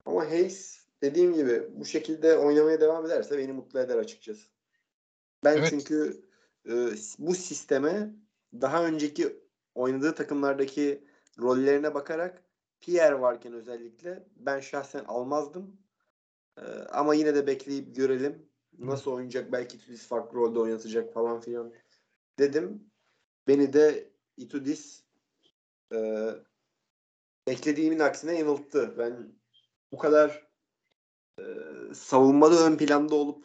[0.05, 4.49] Ama Hayes dediğim gibi bu şekilde oynamaya devam ederse beni mutlu eder açıkçası.
[5.45, 5.71] Ben Evet.
[5.71, 6.25] çünkü
[6.69, 6.73] e,
[7.19, 8.15] bu sisteme
[8.61, 9.37] daha önceki
[9.75, 11.05] oynadığı takımlardaki
[11.39, 12.45] rollerine bakarak
[12.83, 15.77] Pierre varken özellikle ben şahsen almazdım.
[16.59, 16.63] E,
[16.93, 18.49] ama yine de bekleyip görelim.
[18.79, 19.53] Nasıl oynayacak?
[19.53, 21.73] Belki Itudis farklı rolde oynatacak falan filan
[22.39, 22.91] dedim.
[23.49, 25.05] Beni de Itudis
[25.95, 26.29] e,
[27.47, 28.95] beklediğimin aksine yanılttı.
[28.99, 29.33] Ben
[29.93, 30.49] bu kadar
[31.39, 31.45] e,
[31.95, 33.45] savunmada ön planda olup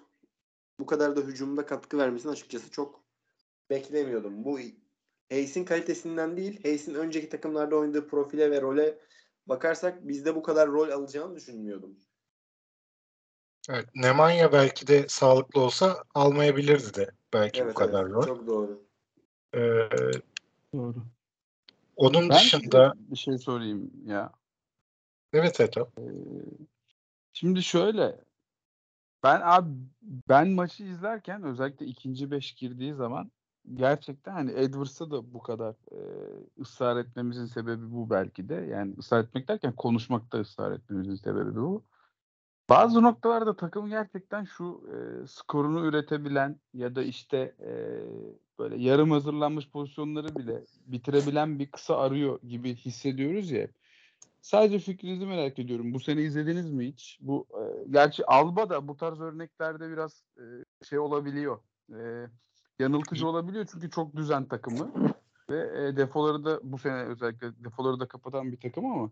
[0.80, 3.04] bu kadar da hücumda katkı vermesini açıkçası çok
[3.70, 4.46] beklemiyordum.
[4.46, 4.60] Bu
[5.30, 9.00] Hayes'in kalitesinden değil, Hayes'in önceki takımlarda oynadığı profile ve role
[9.50, 11.98] bakarsak bizde bu kadar rol alacağını düşünmüyordum.
[13.70, 18.26] Evet, Nemanja belki de sağlıklı olsa almayabilirdi de belki Evet, bu kadar evet rol.
[18.26, 18.88] çok doğru.
[19.54, 19.90] Ee,
[20.74, 20.96] Doğru.
[21.96, 24.32] onun Ben dışında bir şey sorayım ya.
[25.34, 26.00] evet Etap.
[27.34, 28.22] Şimdi şöyle
[29.24, 29.70] ben abi
[30.30, 33.32] ben maçı izlerken özellikle ikinci beş girdiği zaman
[33.74, 36.00] gerçekten hani Edwards'a da bu kadar e,
[36.62, 38.56] ısrar etmemizin sebebi bu belki de.
[38.56, 41.84] Yani ısrar etmek derken konuşmakta ısrar etmemizin sebebi bu.
[42.70, 47.72] Bazı noktalarda takım gerçekten şu e, skorunu üretebilen ya da işte e,
[48.60, 53.68] böyle yarım hazırlanmış pozisyonları bile bitirebilen bir kısa arıyor gibi hissediyoruz ya.
[54.42, 55.94] Sadece fikrinizi merak ediyorum.
[55.94, 57.20] Bu sene izlediniz mi hiç?
[57.22, 60.44] Bu e, gerçi Alba da bu tarz örneklerde biraz e,
[60.86, 61.60] şey olabiliyor.
[61.94, 62.28] E,
[62.80, 64.92] yanıltıcı olabiliyor çünkü çok düzen takımı.
[65.50, 69.12] ve e, defoları da bu sene özellikle defoları da kapatan bir takım ama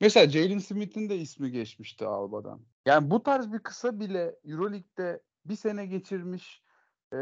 [0.00, 2.60] mesela Jalen Smith'in de ismi geçmişti Alba'dan.
[2.86, 6.62] Yani bu tarz bir kısa bile EuroLeague'de bir sene geçirmiş
[7.12, 7.18] e,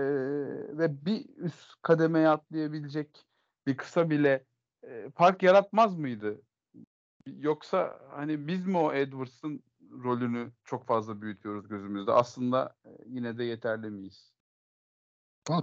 [0.78, 3.26] ve bir üst kademeye atlayabilecek
[3.66, 4.44] bir kısa bile
[4.82, 6.42] e, fark yaratmaz mıydı?
[7.26, 9.62] Yoksa hani biz mi o Edwards'ın
[10.04, 12.12] rolünü çok fazla büyütüyoruz gözümüzde?
[12.12, 14.37] Aslında e, yine de yeterli miyiz?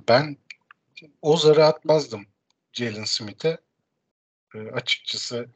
[0.08, 0.38] Ben
[1.22, 2.26] o zarı atmazdım
[2.74, 3.58] Jalen Smith'e.
[4.56, 5.50] E, açıkçası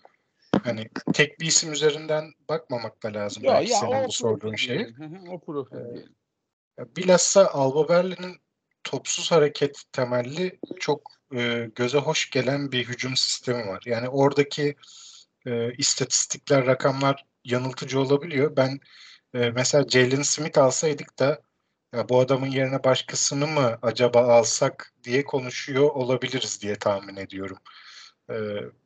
[0.64, 4.96] hani tek bir isim üzerinden bakmamak da lazım ya, belki ya, senin bu sorduğun şeyi.
[5.30, 8.38] o profil ee, Bilhassa Alba Berlin'in
[8.84, 13.84] topsuz hareket temelli çok e, göze hoş gelen bir hücum sistemi var.
[13.86, 14.76] Yani oradaki
[15.46, 18.56] e, istatistikler, rakamlar yanıltıcı olabiliyor.
[18.56, 18.80] Ben
[19.34, 21.42] e, mesela Jalen Smith alsaydık da
[21.94, 27.58] ya bu adamın yerine başkasını mı acaba alsak diye konuşuyor olabiliriz diye tahmin ediyorum.
[28.30, 28.36] E,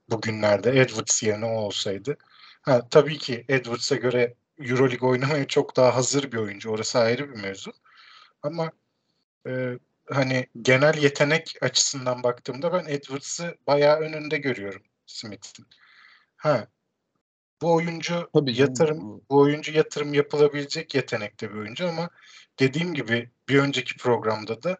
[0.09, 2.17] bugünlerde Edwards yerine o olsaydı.
[2.61, 6.71] Ha, tabii ki Edwards'a göre Euroleague oynamaya çok daha hazır bir oyuncu.
[6.71, 7.73] Orası ayrı bir mevzu.
[8.43, 8.71] Ama
[9.47, 9.79] e,
[10.09, 15.65] hani genel yetenek açısından baktığımda ben Edwards'ı bayağı önünde görüyorum Smith'in.
[16.37, 16.67] Ha
[17.63, 19.21] bu oyuncu Tabii yatırım canım.
[19.29, 22.09] bu oyuncu yatırım yapılabilecek yetenekte bir oyuncu ama
[22.59, 24.77] dediğim gibi bir önceki programda da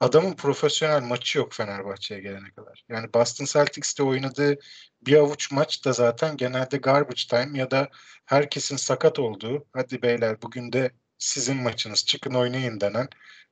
[0.00, 2.84] adamın profesyonel maçı yok Fenerbahçe'ye gelene kadar.
[2.88, 4.58] Yani Boston Celtics'te oynadığı
[5.02, 7.88] bir avuç maç da zaten genelde garbage time ya da
[8.26, 13.08] herkesin sakat olduğu hadi beyler bugün de sizin maçınız çıkın oynayın denen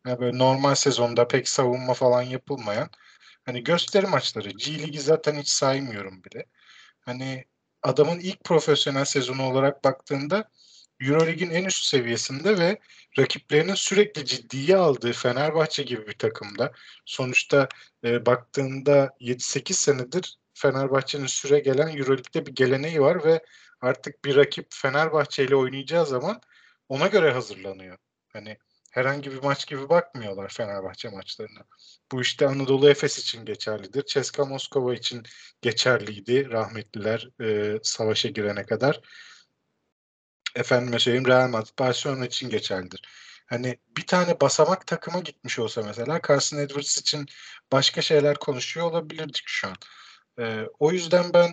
[0.06, 2.90] yani böyle normal sezonda pek savunma falan yapılmayan
[3.46, 6.46] hani gösteri maçları G Ligi zaten hiç saymıyorum bile.
[7.00, 7.44] Hani
[7.84, 10.50] adamın ilk profesyonel sezonu olarak baktığında
[11.00, 12.78] Eurolig'in en üst seviyesinde ve
[13.18, 16.72] rakiplerinin sürekli ciddiye aldığı Fenerbahçe gibi bir takımda
[17.04, 17.68] sonuçta
[18.04, 23.44] e, baktığında 7-8 senedir Fenerbahçe'nin süre gelen Euroleague'de bir geleneği var ve
[23.80, 26.40] artık bir rakip Fenerbahçe ile oynayacağı zaman
[26.88, 27.98] ona göre hazırlanıyor.
[28.32, 28.58] Hani
[28.94, 31.64] herhangi bir maç gibi bakmıyorlar Fenerbahçe maçlarına.
[32.12, 34.04] Bu işte Anadolu Efes için geçerlidir.
[34.04, 35.22] Ceska Moskova için
[35.62, 39.00] geçerliydi rahmetliler e, savaşa girene kadar.
[40.56, 43.02] Efendime söyleyeyim Real Madrid, Barcelona için geçerlidir.
[43.46, 47.26] Hani bir tane basamak takıma gitmiş olsa mesela Carson Edwards için
[47.72, 49.76] başka şeyler konuşuyor olabilirdik şu an.
[50.38, 51.52] E, o yüzden ben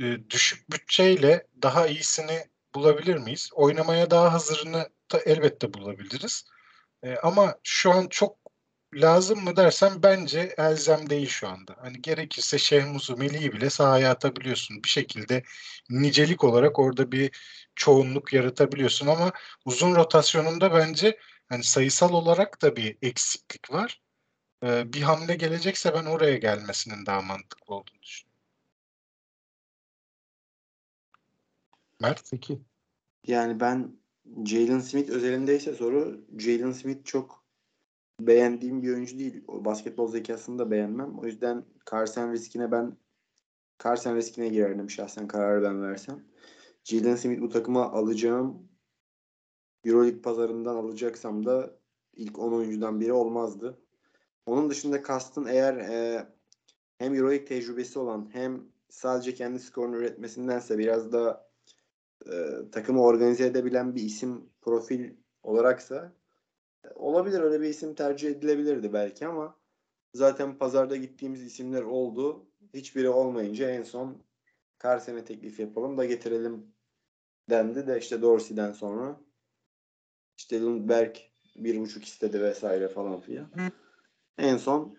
[0.00, 3.50] e, düşük bütçeyle daha iyisini bulabilir miyiz?
[3.52, 6.44] Oynamaya daha hazırını da elbette bulabiliriz.
[7.02, 8.36] E, ama şu an çok
[8.94, 11.76] lazım mı dersen bence elzem değil şu anda.
[11.80, 14.82] Hani gerekirse Şehmuz'u, Melih'i bile sahaya atabiliyorsun.
[14.84, 15.42] Bir şekilde
[15.90, 17.30] nicelik olarak orada bir
[17.76, 19.32] çoğunluk yaratabiliyorsun ama
[19.64, 24.00] uzun rotasyonunda bence hani sayısal olarak da bir eksiklik var.
[24.64, 28.32] Ee, bir hamle gelecekse ben oraya gelmesinin daha mantıklı olduğunu düşünüyorum.
[32.00, 32.22] Mert?
[32.30, 32.60] Peki.
[33.26, 34.01] Yani ben
[34.44, 37.44] Jalen Smith özelindeyse soru Jalen Smith çok
[38.20, 39.44] beğendiğim bir oyuncu değil.
[39.48, 41.18] O basketbol zekasını da beğenmem.
[41.18, 42.96] O yüzden Carson riskine ben
[43.84, 46.24] Carson riskine girerdim şahsen kararı ben versem.
[46.84, 48.68] Jalen Smith bu takıma alacağım
[49.84, 51.78] Euroleague pazarından alacaksam da
[52.12, 53.78] ilk 10 oyuncudan biri olmazdı.
[54.46, 56.26] Onun dışında kastın eğer e,
[56.98, 61.51] hem Euroleague tecrübesi olan hem sadece kendi skorunu üretmesindense biraz da
[62.26, 65.10] e, takımı organize edebilen bir isim profil
[65.42, 66.12] olaraksa
[66.84, 69.58] e, olabilir öyle bir isim tercih edilebilirdi belki ama
[70.14, 72.46] zaten pazarda gittiğimiz isimler oldu.
[72.74, 74.22] Hiçbiri olmayınca en son
[74.78, 76.66] Karsen'e teklif yapalım da getirelim
[77.50, 79.20] dendi de işte Dorsey'den sonra
[80.38, 81.16] işte Lundberg
[81.56, 83.50] bir buçuk istedi vesaire falan filan.
[84.38, 84.96] En son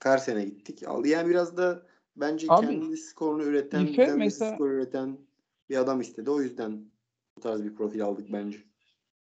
[0.00, 0.88] Karsen'e gittik.
[0.88, 1.08] Aldı.
[1.08, 1.86] Yani biraz da
[2.16, 5.18] bence Abi, kendi skorunu üreten, kendi mesela, skor üreten
[5.72, 6.30] bir adam istedi.
[6.30, 6.90] O yüzden
[7.36, 8.58] bu tarz bir profil aldık bence.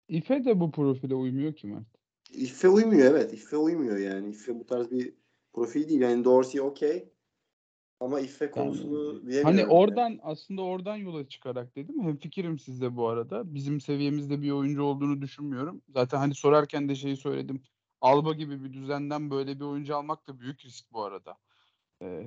[0.07, 1.87] İfe de bu profile uymuyor ki Mert.
[2.33, 3.33] İfe uymuyor evet.
[3.33, 4.29] İfe uymuyor yani.
[4.29, 5.13] İfe bu tarz bir
[5.53, 6.01] profil değil.
[6.01, 7.09] Yani Dorsey okey.
[7.99, 10.19] Ama İfe konusunu yani, Hani oradan yani.
[10.23, 12.03] aslında oradan yola çıkarak dedim.
[12.03, 13.53] Hem fikrim sizde bu arada.
[13.53, 15.81] Bizim seviyemizde bir oyuncu olduğunu düşünmüyorum.
[15.89, 17.63] Zaten hani sorarken de şeyi söyledim.
[18.01, 21.37] Alba gibi bir düzenden böyle bir oyuncu almak da büyük risk bu arada.
[22.01, 22.23] Ee,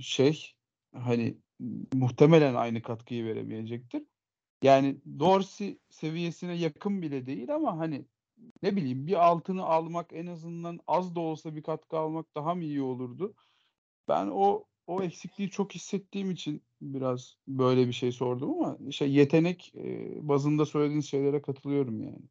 [0.00, 0.54] şey
[0.94, 1.36] hani
[1.94, 4.02] muhtemelen aynı katkıyı veremeyecektir.
[4.62, 8.06] Yani Dorsey seviyesine yakın bile değil ama hani
[8.62, 12.64] ne bileyim bir altını almak en azından az da olsa bir katkı almak daha mı
[12.64, 13.34] iyi olurdu?
[14.08, 19.72] Ben o o eksikliği çok hissettiğim için biraz böyle bir şey sordum ama şey yetenek
[19.76, 22.22] e, bazında söylediğiniz şeylere katılıyorum yani.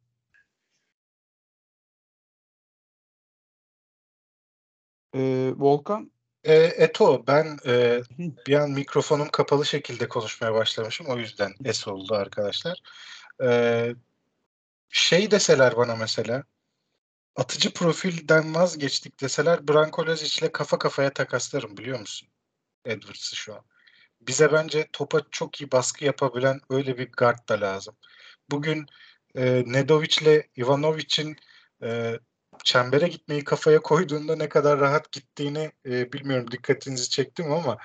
[5.14, 6.11] Ee, Volkan
[6.44, 8.02] E, Eto ben e,
[8.46, 11.06] bir an mikrofonum kapalı şekilde konuşmaya başlamışım.
[11.06, 12.82] O yüzden es oldu arkadaşlar.
[13.44, 13.94] E,
[14.88, 16.44] şey deseler bana mesela
[17.36, 22.28] atıcı profilden vazgeçtik deseler Branko ile kafa kafaya takaslarım biliyor musun?
[22.84, 23.64] Edwards'ı şu an.
[24.20, 27.96] Bize bence topa çok iyi baskı yapabilen öyle bir guard da lazım.
[28.50, 28.86] Bugün
[29.36, 29.60] e,
[30.22, 31.36] ile Ivanovic'in
[31.82, 32.18] e,
[32.64, 37.78] çembere gitmeyi kafaya koyduğunda ne kadar rahat gittiğini e, bilmiyorum dikkatinizi çektim ama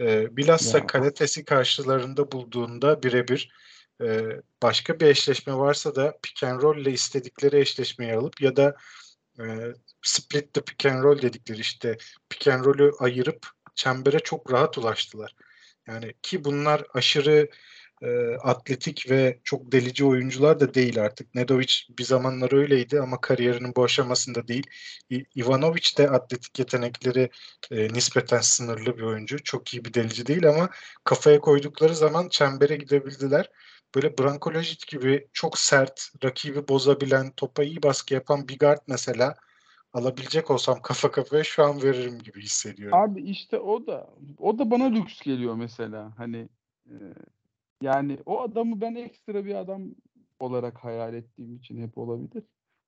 [0.00, 0.86] e, bilhassa ya.
[0.86, 3.52] kalitesi karşılarında bulduğunda birebir
[4.02, 4.22] e,
[4.62, 8.76] başka bir eşleşme varsa da pick and roll ile istedikleri eşleşmeyi alıp ya da
[9.38, 9.44] e,
[10.02, 11.96] split the pick and roll dedikleri işte
[12.28, 15.34] pick and roll'ü ayırıp çembere çok rahat ulaştılar.
[15.86, 17.48] Yani ki bunlar aşırı
[18.02, 21.34] e, atletik ve çok delici oyuncular da değil artık.
[21.34, 24.66] Nedovic bir zamanlar öyleydi ama kariyerinin bu aşamasında değil.
[25.10, 27.30] I- Ivanovic de atletik yetenekleri
[27.70, 29.42] e, nispeten sınırlı bir oyuncu.
[29.42, 30.70] Çok iyi bir delici değil ama
[31.04, 33.50] kafaya koydukları zaman çembere gidebildiler.
[33.94, 34.52] Böyle Branko
[34.88, 39.36] gibi çok sert, rakibi bozabilen, topa iyi baskı yapan bir guard mesela
[39.92, 42.98] alabilecek olsam kafa kafaya şu an veririm gibi hissediyorum.
[42.98, 46.12] Abi işte o da o da bana lüks geliyor mesela.
[46.16, 46.48] Hani
[46.86, 46.94] e,
[47.82, 49.94] yani o adamı ben ekstra bir adam
[50.40, 52.44] olarak hayal ettiğim için hep olabilir.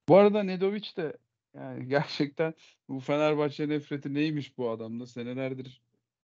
[0.09, 1.16] Bu arada Nedovic de
[1.55, 2.55] yani gerçekten
[2.88, 5.07] bu Fenerbahçe nefreti neymiş bu adamda?
[5.07, 5.82] Senelerdir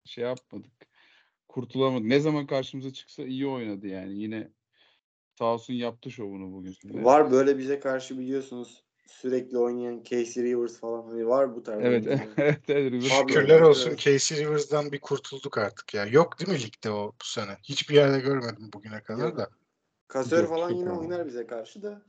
[0.06, 0.88] şey yapmadık.
[1.48, 2.06] Kurtulamadık.
[2.06, 4.14] Ne zaman karşımıza çıksa iyi oynadı yani.
[4.22, 4.50] Yine
[5.40, 7.04] sağ olsun yaptı şovunu bugün.
[7.04, 11.82] Var böyle bize karşı biliyorsunuz sürekli oynayan Casey Rivers falan hani var bu tarz.
[11.84, 13.14] Evet, evet, evet Rivers.
[13.14, 14.00] Şükürler olsun evet.
[14.00, 16.06] Casey Rivers'dan bir kurtulduk artık ya.
[16.06, 17.58] Yok değil mi ligde o bu sene?
[17.64, 19.38] Hiçbir yerde görmedim bugüne kadar Yok.
[19.38, 19.50] da.
[20.08, 22.02] Kasör falan yine oynar bize karşı da.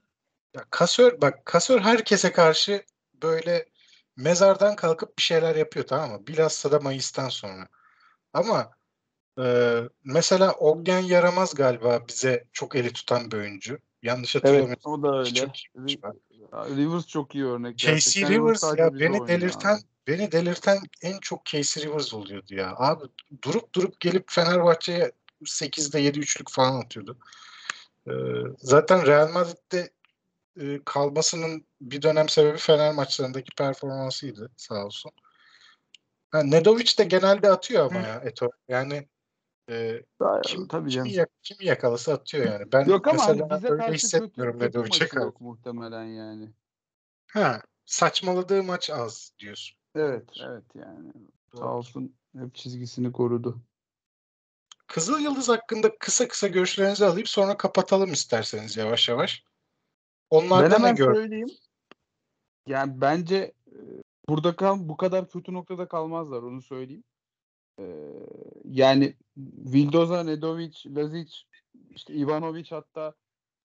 [0.55, 2.82] Ya Kasör bak Kasör herkese karşı
[3.22, 3.66] böyle
[4.16, 6.26] mezardan kalkıp bir şeyler yapıyor tamam mı?
[6.26, 7.68] Bilhassa da Mayıs'tan sonra.
[8.32, 8.70] Ama
[9.38, 13.78] e, mesela Ogden Yaramaz galiba bize çok eli tutan bir oyuncu.
[14.03, 14.70] Yanlış hatırlamıyorum.
[14.70, 15.34] Evet o da öyle.
[15.34, 15.51] Çok
[16.53, 17.78] Rivers çok iyi örnek.
[17.78, 19.82] Casey Rivers ya beni delirten abi.
[20.07, 22.74] beni delirten en çok Casey Rivers oluyordu ya.
[22.76, 23.05] Abi
[23.42, 25.12] durup durup gelip Fenerbahçe'ye
[25.44, 27.18] 8'de 7 üçlük falan atıyordu.
[28.09, 28.12] Ee,
[28.59, 29.90] zaten Real Madrid'de
[30.61, 35.12] e, kalmasının bir dönem sebebi Fener maçlarındaki performansıydı sağ olsun.
[36.30, 38.07] Ha, Nedovic de genelde atıyor ama Hı.
[38.07, 38.51] ya Eto.
[38.68, 39.09] Yani
[39.71, 40.03] e,
[40.45, 42.73] kim, tabii kimi, yak, kimi yakalasa atıyor yani.
[42.73, 45.33] Ben Yok ama mesela hani bize öyle hissetmiyorum Nedovic'e karşı.
[45.41, 46.51] Muhtemelen yani.
[47.33, 49.79] Ha, saçmaladığı maç az diyorsun.
[49.95, 51.12] Evet, evet yani.
[51.53, 51.61] Doğru.
[51.61, 53.61] Sağ olsun hep çizgisini korudu.
[54.87, 59.45] Kızıl Yıldız hakkında kısa kısa görüşlerinizi alayım sonra kapatalım isterseniz yavaş yavaş.
[60.31, 61.49] Onlardan ben hemen gör- söyleyeyim.
[62.67, 63.53] Yani bence
[64.29, 67.05] burada kal bu kadar kötü noktada kalmazlar onu söyleyeyim.
[67.79, 67.85] Ee,
[68.64, 69.14] yani
[69.72, 71.35] Vildoza, Nedovic, Lazic,
[71.91, 73.14] işte Ivanovic hatta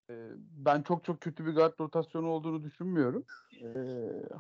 [0.10, 3.26] e, ben çok çok kötü bir guard rotasyonu olduğunu düşünmüyorum.
[3.62, 3.70] E,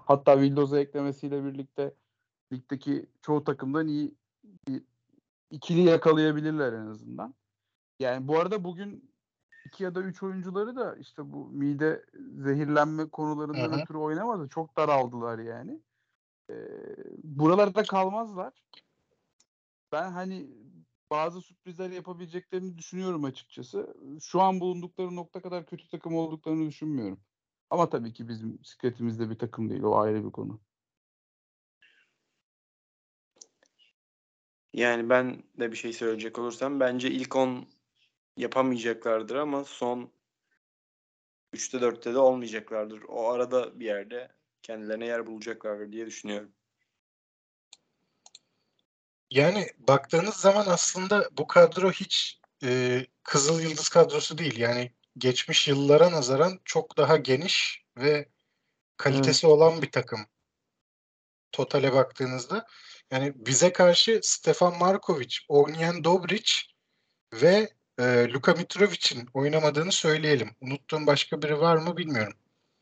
[0.05, 1.93] hatta Vildoza eklemesiyle birlikte
[2.53, 4.15] ligdeki çoğu takımdan iyi
[4.67, 4.83] bir
[5.51, 7.33] ikili yakalayabilirler en azından.
[7.99, 9.11] Yani bu arada bugün
[9.65, 12.05] iki ya da üç oyuncuları da işte bu mide
[12.37, 13.81] zehirlenme konularından Hı-hı.
[13.81, 14.49] ötürü oynamadı.
[14.49, 15.79] Çok daraldılar yani.
[16.49, 16.55] Ee,
[17.23, 18.53] buralarda kalmazlar
[19.91, 20.49] ben hani
[21.11, 23.95] bazı sürprizler yapabileceklerini düşünüyorum açıkçası.
[24.21, 27.19] Şu an bulundukları nokta kadar kötü takım olduklarını düşünmüyorum.
[27.69, 29.83] Ama tabii ki bizim sikletimizde bir takım değil.
[29.83, 30.61] O ayrı bir konu.
[34.73, 37.67] Yani ben de bir şey söyleyecek olursam bence ilk 10
[38.37, 40.11] yapamayacaklardır ama son
[41.53, 43.03] 3'te 4'te de olmayacaklardır.
[43.07, 44.31] O arada bir yerde
[44.61, 46.51] kendilerine yer bulacaklardır diye düşünüyorum.
[49.31, 54.57] Yani baktığınız zaman aslında bu kadro hiç e, Kızıl Yıldız kadrosu değil.
[54.57, 58.29] Yani geçmiş yıllara nazaran çok daha geniş ve
[58.97, 59.55] kalitesi evet.
[59.55, 60.19] olan bir takım.
[61.51, 62.67] Totale baktığınızda.
[63.11, 66.51] Yani bize karşı Stefan Markovic, Ognjen Dobric
[67.33, 67.69] ve
[67.99, 70.49] e, Luka Mitrovic'in oynamadığını söyleyelim.
[70.61, 72.33] Unuttuğum başka biri var mı bilmiyorum.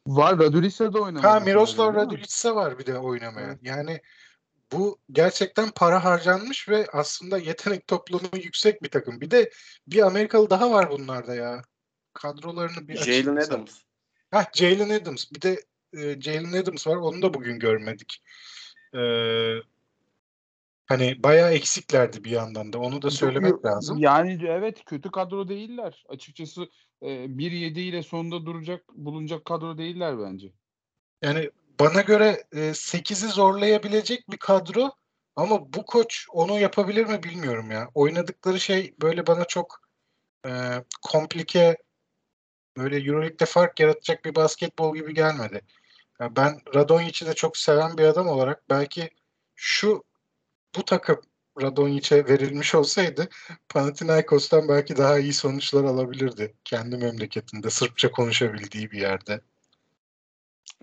[0.08, 1.28] Var Radulica da oynamadı.
[1.28, 3.50] Ha Miroslav Radulica var bir de oynamayan.
[3.50, 3.60] Evet.
[3.62, 4.02] Yani
[4.72, 9.22] bu gerçekten para harcanmış ve aslında yetenek toplumu yüksek bir takım.
[9.22, 9.52] Bir de
[9.88, 11.62] bir Amerikalı daha var bunlarda ya.
[12.14, 13.82] Kadrolarını bir Jalen Adams.
[14.32, 15.32] Ha Jalen Adams.
[15.32, 15.64] Bir de
[15.94, 16.96] e, Jalen Adams var.
[16.96, 18.24] Onu da bugün görmedik.
[18.96, 19.56] Ee,
[20.86, 22.80] hani bayağı eksiklerdi bir yandan da.
[22.80, 23.98] Onu da söylemek Çok, lazım.
[23.98, 26.04] Yani evet kötü kadro değiller.
[26.10, 26.70] Açıkçası
[27.02, 30.52] e, 1-7 ile sonunda duracak bulunacak kadro değiller bence.
[31.22, 31.50] Yani
[31.80, 34.92] bana göre e, 8'i zorlayabilecek bir kadro
[35.40, 37.90] Ama bu koç onu yapabilir mi bilmiyorum ya.
[37.94, 39.82] Oynadıkları şey böyle bana çok
[40.48, 40.52] e,
[41.02, 41.78] komplike
[42.78, 45.62] böyle Euroleague'de fark yaratacak bir basketbol gibi gelmedi.
[46.20, 49.10] Ya ben Radonjic'i de çok seven bir adam olarak belki
[49.56, 50.04] şu
[50.76, 51.22] bu takım
[51.62, 53.30] Radonjic'e verilmiş olsaydı
[53.70, 56.56] Panathinaikos'tan belki daha iyi sonuçlar alabilirdi.
[56.64, 59.42] Kendi memleketinde Sırpça konuşabildiği bir yerde.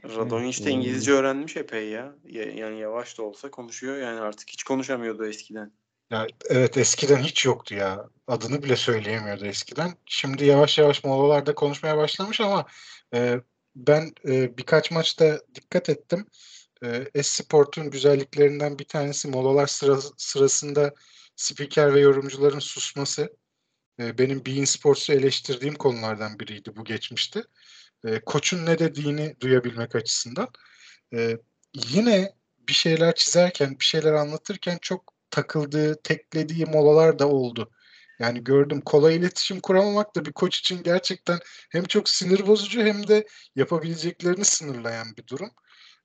[0.04, 2.14] Radonjic de İngilizce öğrenmiş epey ya.
[2.24, 3.96] Ya- Yani yavaş da olsa konuşuyor.
[3.96, 5.72] Yani artık hiç konuşamıyordu eskiden.
[6.10, 8.08] Ya, evet eskiden hiç yoktu ya.
[8.26, 9.94] Adını bile söyleyemiyordu eskiden.
[10.06, 12.66] Şimdi yavaş yavaş molalarda konuşmaya başlamış ama
[13.14, 13.40] e,
[13.76, 16.26] ben e, birkaç maçta dikkat ettim.
[16.84, 20.94] E, Esport'un güzelliklerinden bir tanesi molalar sıra- sırasında
[21.36, 23.36] spiker ve yorumcuların susması.
[24.00, 27.42] E, benim Bein Sports'u eleştirdiğim konulardan biriydi bu geçmişte.
[28.04, 30.48] E, koçun ne dediğini duyabilmek açısından.
[31.14, 31.38] E,
[31.74, 32.32] yine
[32.68, 37.70] bir şeyler çizerken, bir şeyler anlatırken çok takıldığı, teklediği molalar da oldu.
[38.18, 41.38] Yani gördüm kolay iletişim kuramamak da bir koç için gerçekten
[41.70, 43.26] hem çok sinir bozucu hem de
[43.56, 45.50] yapabileceklerini sınırlayan bir durum.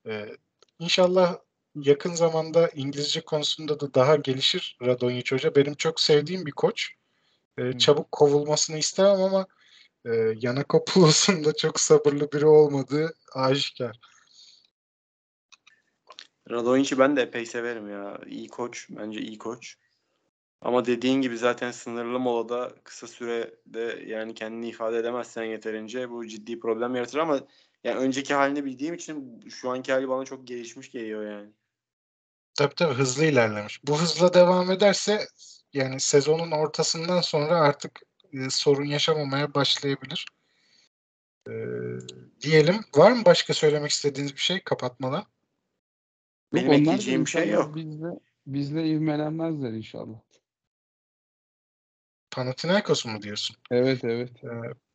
[0.08, 0.26] Ee,
[0.80, 1.38] inşallah
[1.76, 5.56] yakın zamanda İngilizce konusunda da daha gelişir Radonjic Hoca.
[5.56, 6.90] Benim çok sevdiğim bir koç.
[7.58, 9.48] Ee, çabuk kovulmasını istemem ama
[10.06, 14.00] e, Yanakopoulos'un da çok sabırlı biri olmadığı aşikar.
[16.50, 18.20] Radonjic'i ben de epey severim ya.
[18.28, 18.88] İyi koç.
[18.90, 19.78] Bence iyi koç.
[20.62, 26.60] Ama dediğin gibi zaten sınırlı molada kısa sürede yani kendini ifade edemezsen yeterince bu ciddi
[26.60, 27.40] problem yaratır ama
[27.84, 31.50] yani önceki halini bildiğim için şu anki hali bana çok gelişmiş geliyor yani.
[32.58, 33.88] Tabii tabii hızlı ilerlemiş.
[33.88, 35.28] Bu hızla devam ederse
[35.74, 38.02] yani sezonun ortasından sonra artık
[38.34, 40.26] e, sorun yaşamamaya başlayabilir.
[41.48, 41.54] E,
[42.42, 42.76] diyelim.
[42.96, 45.24] Var mı başka söylemek istediğiniz bir şey kapatmadan?
[46.54, 47.76] Benim onlar ekleyeceğim bir şey yok.
[47.76, 48.08] Bizle,
[48.48, 50.20] bizle ivmelenmezler inşallah.
[52.32, 53.56] Panathinaikos mu diyorsun?
[53.72, 54.32] Evet evet.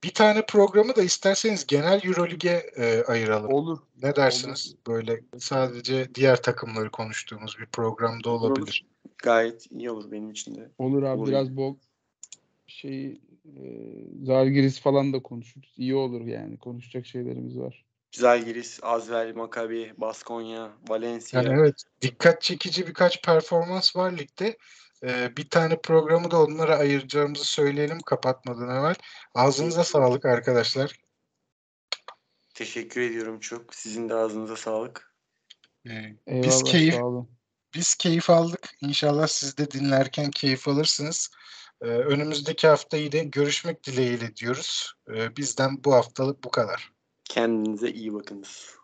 [0.04, 3.52] Bir tane programı da isterseniz genel Eurolig'e e, ayıralım.
[3.52, 3.78] Olur.
[4.02, 4.76] Ne dersiniz?
[4.86, 8.50] Böyle sadece diğer takımları konuştuğumuz bir programda Olur, olur.
[8.50, 8.86] olabilir.
[9.18, 10.70] Gayet iyi olur benim için de.
[10.78, 11.28] Olur abi Olur.
[11.28, 11.76] biraz bol
[12.66, 13.20] şey
[14.22, 15.74] Zalgiris falan da konuşuruz.
[15.76, 16.58] İyi olur yani.
[16.58, 17.84] Konuşacak şeylerimiz var.
[18.12, 21.42] Zalgiris, Azvel, Maccabi, Baskonya, Valencia.
[21.42, 24.56] Yani evet dikkat çekici birkaç performans var ligde.
[25.02, 28.94] Ee, bir tane programı da onlara ayıracağımızı söyleyelim kapatmadan evvel.
[29.34, 31.00] Ağzınıza sağlık arkadaşlar.
[32.54, 33.74] Teşekkür ediyorum çok.
[33.74, 35.14] Sizin de ağzınıza sağlık.
[35.88, 36.94] Ee, Eyvallah biz keyif
[37.74, 38.70] biz keyif aldık.
[38.80, 41.30] İnşallah siz de dinlerken keyif alırsınız.
[41.82, 44.92] Ee, önümüzdeki hafta yine görüşmek dileğiyle diyoruz.
[45.14, 46.92] Ee, bizden bu haftalık bu kadar.
[47.24, 48.74] Kendinize iyi bakınız.